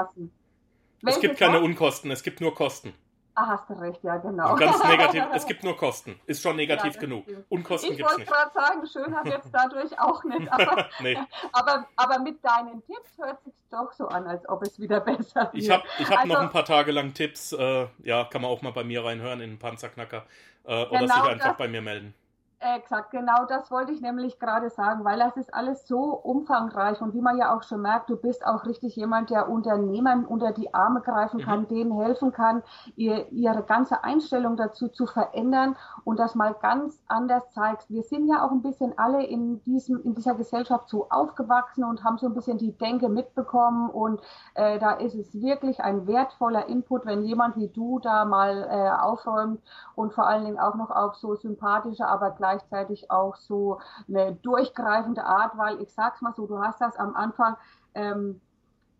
[1.02, 1.64] Es gibt keine Wort?
[1.64, 2.92] Unkosten, es gibt nur Kosten.
[3.34, 4.52] Ah, hast du recht, ja, genau.
[4.52, 6.18] Und ganz negativ, es gibt nur Kosten.
[6.26, 7.24] Ist schon negativ ja, genug.
[7.24, 7.46] Stimmt.
[7.48, 8.28] Unkosten gibt es nicht.
[8.28, 10.52] Ich wollte gerade sagen, schön hat jetzt dadurch auch nicht.
[10.60, 11.16] Aber, nee.
[11.52, 15.50] aber, aber, mit deinen Tipps hört sich doch so an, als ob es wieder besser
[15.52, 15.54] wird.
[15.54, 17.52] Ich habe ich hab also, noch ein paar Tage lang Tipps.
[17.52, 20.26] Äh, ja, kann man auch mal bei mir reinhören in den Panzerknacker.
[20.64, 22.14] Äh, oder genau sich einfach das, bei mir melden.
[22.62, 27.14] Exakt, genau das wollte ich nämlich gerade sagen, weil das ist alles so umfangreich und
[27.14, 30.74] wie man ja auch schon merkt, du bist auch richtig jemand, der Unternehmern unter die
[30.74, 31.68] Arme greifen kann, mhm.
[31.68, 32.62] denen helfen kann,
[32.96, 37.88] ihr, ihre ganze Einstellung dazu zu verändern und das mal ganz anders zeigst.
[37.88, 42.04] Wir sind ja auch ein bisschen alle in diesem, in dieser Gesellschaft so aufgewachsen und
[42.04, 44.20] haben so ein bisschen die Denke mitbekommen und
[44.52, 48.90] äh, da ist es wirklich ein wertvoller Input, wenn jemand wie du da mal äh,
[49.00, 49.62] aufräumt
[49.94, 54.32] und vor allen Dingen auch noch auf so sympathische, aber gleich gleichzeitig auch so eine
[54.32, 57.56] durchgreifende Art, weil ich sag's mal so, du hast das am Anfang
[57.94, 58.40] ähm,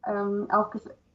[0.07, 0.71] ähm, auch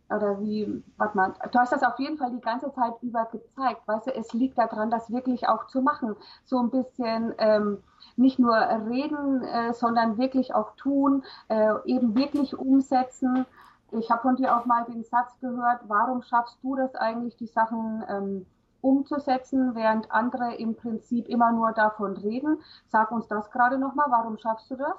[0.08, 3.88] oder wie, warte mal, du hast das auf jeden Fall die ganze Zeit über gezeigt,
[3.88, 7.82] weißt du, es liegt daran, das wirklich auch zu machen, so ein bisschen ähm,
[8.16, 13.48] nicht nur reden, äh, sondern wirklich auch tun, äh, eben wirklich umsetzen.
[13.92, 17.48] Ich habe von dir auch mal den Satz gehört, warum schaffst du das eigentlich, die
[17.48, 18.46] Sachen ähm,
[18.86, 22.62] umzusetzen, während andere im Prinzip immer nur davon reden.
[22.88, 24.96] Sag uns das gerade nochmal, warum schaffst du das?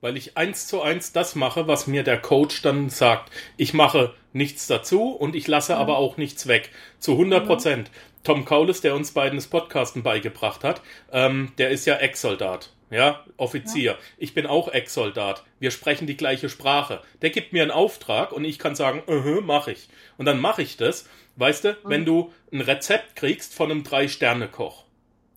[0.00, 3.32] Weil ich eins zu eins das mache, was mir der Coach dann sagt.
[3.56, 5.80] Ich mache nichts dazu und ich lasse mhm.
[5.80, 6.70] aber auch nichts weg.
[6.98, 7.46] Zu 100 mhm.
[7.46, 7.90] Prozent.
[7.90, 8.22] Mhm.
[8.22, 12.72] Tom Kaulis, der uns beiden das Podcasten beigebracht hat, ähm, der ist ja Ex-Soldat.
[12.88, 13.92] Ja, Offizier.
[13.92, 13.98] Ja.
[14.16, 15.42] Ich bin auch Ex-Soldat.
[15.58, 17.02] Wir sprechen die gleiche Sprache.
[17.20, 19.88] Der gibt mir einen Auftrag und ich kann sagen, uh -huh, mach ich.
[20.18, 21.76] Und dann mache ich das Weißt du, mhm.
[21.84, 24.84] wenn du ein Rezept kriegst von einem Drei-Sterne-Koch,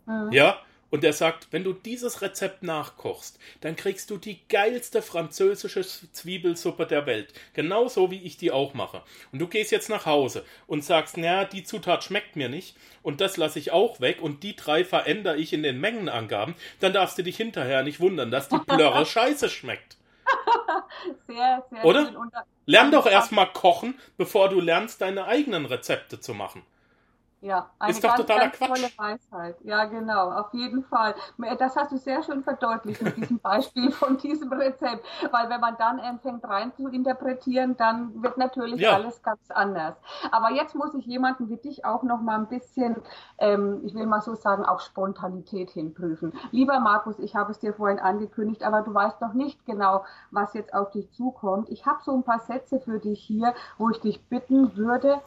[0.05, 0.31] mhm.
[0.31, 0.59] ja,
[0.89, 6.85] und der sagt, wenn du dieses Rezept nachkochst, dann kriegst du die geilste französische Zwiebelsuppe
[6.85, 7.33] der Welt.
[7.53, 9.03] Genauso wie ich die auch mache.
[9.31, 13.21] Und du gehst jetzt nach Hause und sagst, naja, die Zutat schmeckt mir nicht und
[13.21, 17.17] das lasse ich auch weg und die drei verändere ich in den Mengenangaben, dann darfst
[17.17, 19.97] du dich hinterher nicht wundern, dass die Blöre scheiße schmeckt.
[21.27, 22.13] sehr, sehr Oder?
[22.65, 26.63] Lern doch erstmal kochen, bevor du lernst, deine eigenen Rezepte zu machen.
[27.41, 28.67] Ja, eine ist doch ganz, totaler ganz Quatsch.
[28.67, 29.55] tolle Weisheit.
[29.61, 31.15] Ja, genau, auf jeden Fall.
[31.57, 35.77] Das hast du sehr schön verdeutlicht mit diesem Beispiel von diesem Rezept, weil wenn man
[35.77, 38.93] dann anfängt rein zu interpretieren, dann wird natürlich ja.
[38.93, 39.95] alles ganz anders.
[40.31, 42.97] Aber jetzt muss ich jemanden wie dich auch noch mal ein bisschen,
[43.37, 46.33] ähm, ich will mal so sagen, auf Spontanität hinprüfen.
[46.51, 50.53] Lieber Markus, ich habe es dir vorhin angekündigt, aber du weißt noch nicht genau, was
[50.55, 51.69] jetzt auf dich zukommt.
[51.69, 55.21] Ich habe so ein paar Sätze für dich hier, wo ich dich bitten würde,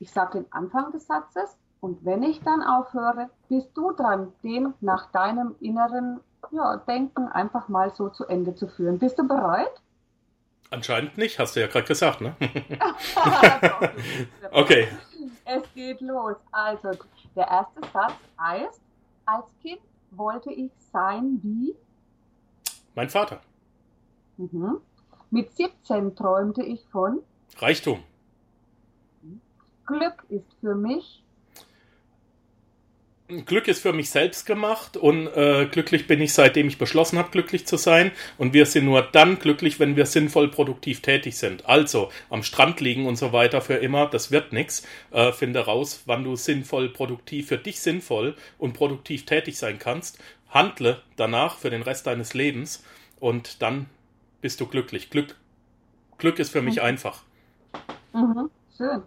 [0.00, 4.74] ich sage den Anfang des Satzes und wenn ich dann aufhöre, bist du dran, den
[4.80, 6.20] nach deinem inneren
[6.50, 8.98] ja, Denken einfach mal so zu Ende zu führen.
[8.98, 9.82] Bist du bereit?
[10.70, 12.36] Anscheinend nicht, hast du ja gerade gesagt, ne?
[14.52, 14.88] okay.
[15.44, 16.36] Es geht los.
[16.52, 16.90] Also,
[17.34, 18.80] der erste Satz heißt,
[19.24, 19.80] als Kind
[20.10, 21.74] wollte ich sein wie?
[22.94, 23.40] Mein Vater.
[24.36, 24.80] Mhm.
[25.30, 27.20] Mit 17 träumte ich von?
[27.58, 28.02] Reichtum.
[29.88, 31.22] Glück ist für mich.
[33.44, 37.30] Glück ist für mich selbst gemacht und äh, glücklich bin ich, seitdem ich beschlossen habe,
[37.30, 38.10] glücklich zu sein.
[38.38, 41.66] Und wir sind nur dann glücklich, wenn wir sinnvoll produktiv tätig sind.
[41.66, 44.86] Also am Strand liegen und so weiter für immer, das wird nichts.
[45.10, 50.18] Äh, finde raus, wann du sinnvoll, produktiv, für dich sinnvoll und produktiv tätig sein kannst.
[50.48, 52.82] Handle danach für den Rest deines Lebens
[53.20, 53.86] und dann
[54.40, 55.10] bist du glücklich.
[55.10, 55.36] Glück,
[56.16, 56.82] Glück ist für mich mhm.
[56.82, 57.22] einfach.
[58.14, 58.48] Mhm.
[58.78, 59.02] Schön.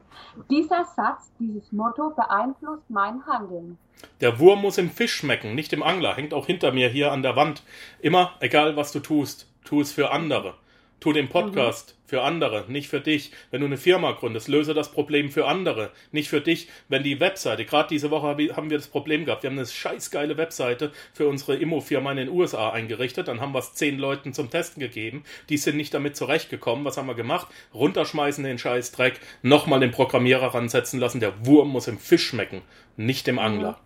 [0.49, 3.77] Dieser Satz, dieses Motto beeinflusst mein Handeln.
[4.19, 6.13] Der Wurm muss im Fisch schmecken, nicht im Angler.
[6.13, 7.63] Hängt auch hinter mir hier an der Wand.
[8.01, 10.55] Immer, egal was du tust, tu es für andere.
[11.01, 12.09] Tu den Podcast mhm.
[12.09, 13.31] für andere, nicht für dich.
[13.49, 16.69] Wenn du eine Firma gründest, löse das Problem für andere, nicht für dich.
[16.89, 20.37] Wenn die Webseite, gerade diese Woche haben wir das Problem gehabt, wir haben eine scheißgeile
[20.37, 24.51] Webseite für unsere Immo-Firma in den USA eingerichtet, dann haben wir es zehn Leuten zum
[24.51, 26.85] Testen gegeben, die sind nicht damit zurechtgekommen.
[26.85, 27.47] Was haben wir gemacht?
[27.73, 31.19] Runterschmeißen den Scheißdreck, nochmal den Programmierer ransetzen lassen.
[31.19, 32.61] Der Wurm muss im Fisch schmecken,
[32.95, 33.79] nicht im Angler.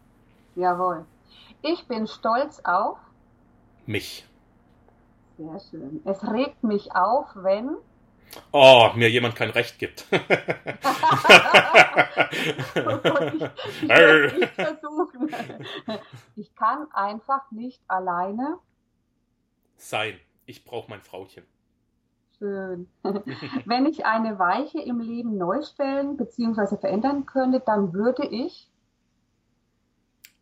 [0.55, 0.63] Mhm.
[0.63, 1.05] Jawohl.
[1.61, 2.97] Ich bin stolz auf
[3.85, 4.25] mich.
[5.37, 6.01] Sehr schön.
[6.05, 7.77] Es regt mich auf, wenn.
[8.51, 10.05] Oh, mir jemand kein Recht gibt.
[10.11, 10.17] oh
[13.03, 13.43] Gott, ich,
[13.83, 15.29] ich, ich versuchen.
[16.35, 18.59] Ich kann einfach nicht alleine
[19.77, 20.19] sein.
[20.45, 21.43] Ich brauche mein Frauchen.
[22.37, 22.89] Schön.
[23.65, 26.77] Wenn ich eine Weiche im Leben neu stellen bzw.
[26.77, 28.69] verändern könnte, dann würde ich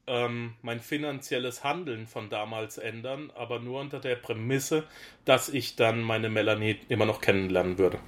[0.08, 4.84] ähm, mein finanzielles Handeln von damals ändern, aber nur unter der Prämisse,
[5.26, 8.00] dass ich dann meine Melanie immer noch kennenlernen würde.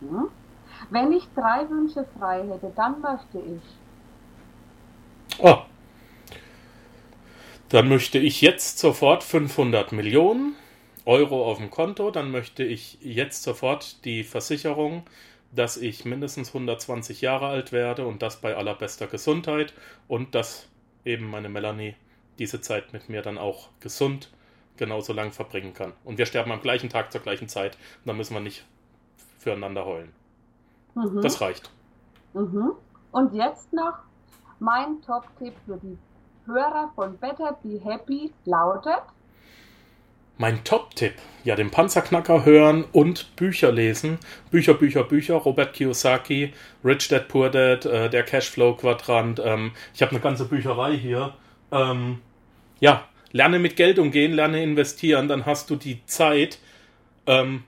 [0.00, 0.28] Mhm.
[0.90, 3.62] Wenn ich drei Wünsche frei hätte, dann möchte ich.
[5.38, 5.58] Oh.
[7.68, 10.54] Dann möchte ich jetzt sofort 500 Millionen
[11.06, 12.10] Euro auf dem Konto.
[12.10, 15.04] Dann möchte ich jetzt sofort die Versicherung,
[15.52, 19.72] dass ich mindestens 120 Jahre alt werde und das bei allerbester Gesundheit
[20.08, 20.68] und dass
[21.04, 21.94] eben meine Melanie
[22.38, 24.32] diese Zeit mit mir dann auch gesund
[24.76, 25.92] genauso lang verbringen kann.
[26.04, 28.64] Und wir sterben am gleichen Tag zur gleichen Zeit und dann müssen wir nicht
[29.38, 30.12] füreinander heulen.
[30.94, 31.20] Mhm.
[31.20, 31.70] Das reicht.
[32.32, 32.72] Mhm.
[33.10, 33.98] Und jetzt noch
[34.58, 35.98] mein Top-Tipp für die
[36.46, 39.02] Hörer von Better Be Happy lautet.
[40.42, 41.14] Mein Top-Tipp,
[41.44, 44.18] ja, den Panzerknacker hören und Bücher lesen.
[44.50, 45.36] Bücher, Bücher, Bücher.
[45.36, 46.52] Robert Kiyosaki,
[46.84, 49.40] Rich Dad Poor Dad, äh, der Cashflow-Quadrant.
[49.44, 51.34] Ähm, ich habe eine ganze Bücherei hier.
[51.70, 52.18] Ähm,
[52.80, 56.58] ja, lerne mit Geld umgehen, lerne investieren, dann hast du die Zeit,
[57.28, 57.62] ähm,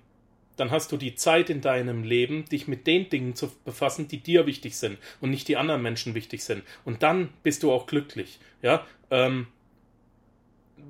[0.57, 4.18] dann hast du die Zeit in deinem Leben, dich mit den Dingen zu befassen, die
[4.18, 6.64] dir wichtig sind und nicht die anderen Menschen wichtig sind.
[6.85, 8.41] Und dann bist du auch glücklich.
[8.62, 9.47] Ja, ähm,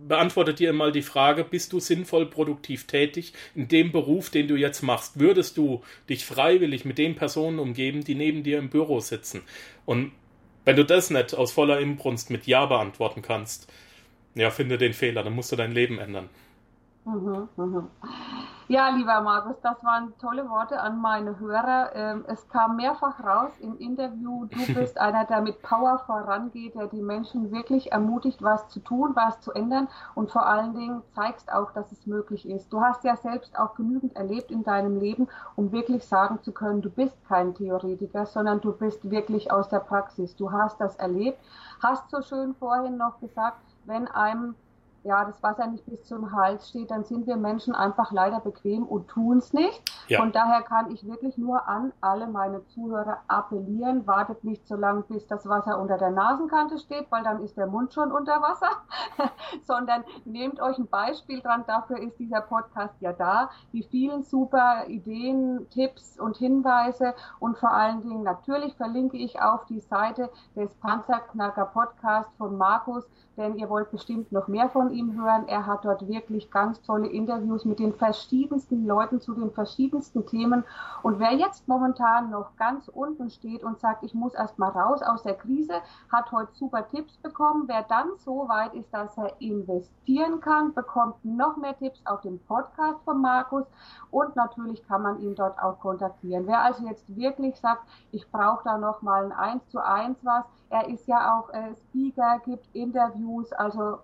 [0.06, 4.56] beantworte dir mal die Frage, bist du sinnvoll produktiv tätig in dem Beruf, den du
[4.56, 5.18] jetzt machst?
[5.18, 9.42] Würdest du dich freiwillig mit den Personen umgeben, die neben dir im Büro sitzen?
[9.84, 10.12] Und
[10.64, 13.70] wenn du das nicht aus voller Inbrunst mit Ja beantworten kannst,
[14.34, 16.28] ja, finde den Fehler, dann musst du dein Leben ändern.
[17.04, 17.88] Mhm, mhm.
[18.66, 21.90] Ja, lieber Markus, das waren tolle Worte an meine Hörer.
[21.94, 26.86] Ähm, es kam mehrfach raus im Interview, du bist einer, der mit Power vorangeht, der
[26.86, 31.52] die Menschen wirklich ermutigt, was zu tun, was zu ändern und vor allen Dingen zeigst
[31.52, 32.72] auch, dass es möglich ist.
[32.72, 36.80] Du hast ja selbst auch genügend erlebt in deinem Leben, um wirklich sagen zu können,
[36.80, 40.36] du bist kein Theoretiker, sondern du bist wirklich aus der Praxis.
[40.36, 41.38] Du hast das erlebt,
[41.82, 44.54] hast so schön vorhin noch gesagt, wenn einem
[45.04, 48.84] ja, das Wasser nicht bis zum Hals steht, dann sind wir Menschen einfach leider bequem
[48.84, 49.82] und tun es nicht.
[50.08, 50.18] Ja.
[50.18, 55.02] Von daher kann ich wirklich nur an alle meine Zuhörer appellieren, wartet nicht so lange,
[55.02, 58.70] bis das Wasser unter der Nasenkante steht, weil dann ist der Mund schon unter Wasser,
[59.62, 64.86] sondern nehmt euch ein Beispiel dran, dafür ist dieser Podcast ja da, die vielen super
[64.88, 70.74] Ideen, Tipps und Hinweise und vor allen Dingen natürlich verlinke ich auf die Seite des
[70.76, 73.04] Panzerknacker Podcast von Markus,
[73.36, 75.48] denn ihr wollt bestimmt noch mehr von ihm hören.
[75.48, 80.64] Er hat dort wirklich ganz tolle Interviews mit den verschiedensten Leuten zu den verschiedensten Themen.
[81.02, 85.02] Und wer jetzt momentan noch ganz unten steht und sagt, ich muss erst mal raus
[85.02, 85.74] aus der Krise,
[86.10, 87.64] hat heute super Tipps bekommen.
[87.66, 92.38] Wer dann so weit ist, dass er investieren kann, bekommt noch mehr Tipps auf dem
[92.40, 93.64] Podcast von Markus
[94.10, 96.46] und natürlich kann man ihn dort auch kontaktieren.
[96.46, 97.82] Wer also jetzt wirklich sagt,
[98.12, 100.44] ich brauche da noch mal ein 1 zu 1 was,
[100.74, 103.98] er ist ja auch äh, Speaker, gibt Interviews, also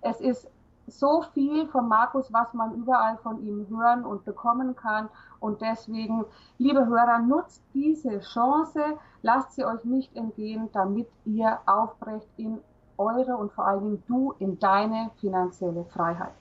[0.00, 0.48] es ist
[0.86, 5.08] so viel von Markus, was man überall von ihm hören und bekommen kann.
[5.40, 6.24] Und deswegen,
[6.58, 8.80] liebe Hörer, nutzt diese Chance,
[9.22, 12.60] lasst sie euch nicht entgehen, damit ihr aufbrecht in
[12.96, 16.32] eure und vor allen Dingen du in deine finanzielle Freiheit.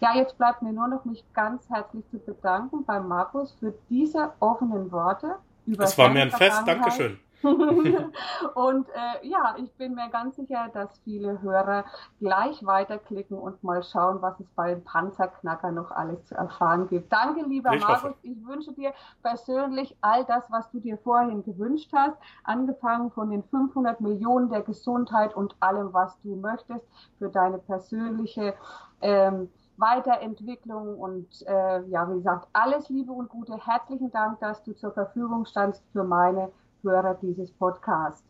[0.00, 4.32] Ja, jetzt bleibt mir nur noch mich ganz herzlich zu bedanken bei Markus für diese
[4.40, 5.36] offenen Worte.
[5.66, 7.20] Über es war mir ein Fest, Dankeschön.
[8.54, 11.84] und äh, ja, ich bin mir ganz sicher, dass viele Hörer
[12.18, 17.12] gleich weiterklicken und mal schauen, was es bei Panzerknacker noch alles zu erfahren gibt.
[17.12, 18.02] Danke, lieber ich Markus.
[18.04, 18.14] Hoffe.
[18.22, 23.42] Ich wünsche dir persönlich all das, was du dir vorhin gewünscht hast, angefangen von den
[23.44, 26.84] 500 Millionen der Gesundheit und allem, was du möchtest
[27.18, 28.54] für deine persönliche
[29.00, 29.48] ähm,
[29.80, 33.56] Weiterentwicklung und äh, ja, wie gesagt, alles Liebe und Gute.
[33.56, 36.52] Herzlichen Dank, dass du zur Verfügung standst für meine
[36.82, 38.24] Hörer dieses Podcasts.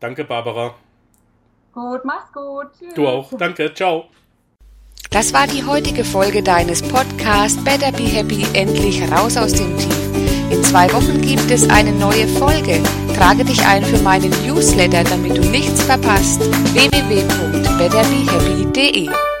[0.00, 0.74] Danke, Barbara.
[1.72, 2.66] Gut, mach's gut.
[2.78, 2.94] Tschüss.
[2.94, 3.32] Du auch.
[3.36, 3.72] Danke.
[3.74, 4.04] Ciao.
[5.10, 9.94] Das war die heutige Folge deines Podcasts Better Be Happy, endlich raus aus dem Tief.
[10.50, 12.82] In zwei Wochen gibt es eine neue Folge.
[13.16, 16.40] Trage dich ein für meinen Newsletter, damit du nichts verpasst.
[16.74, 19.33] www.betterbehappy.de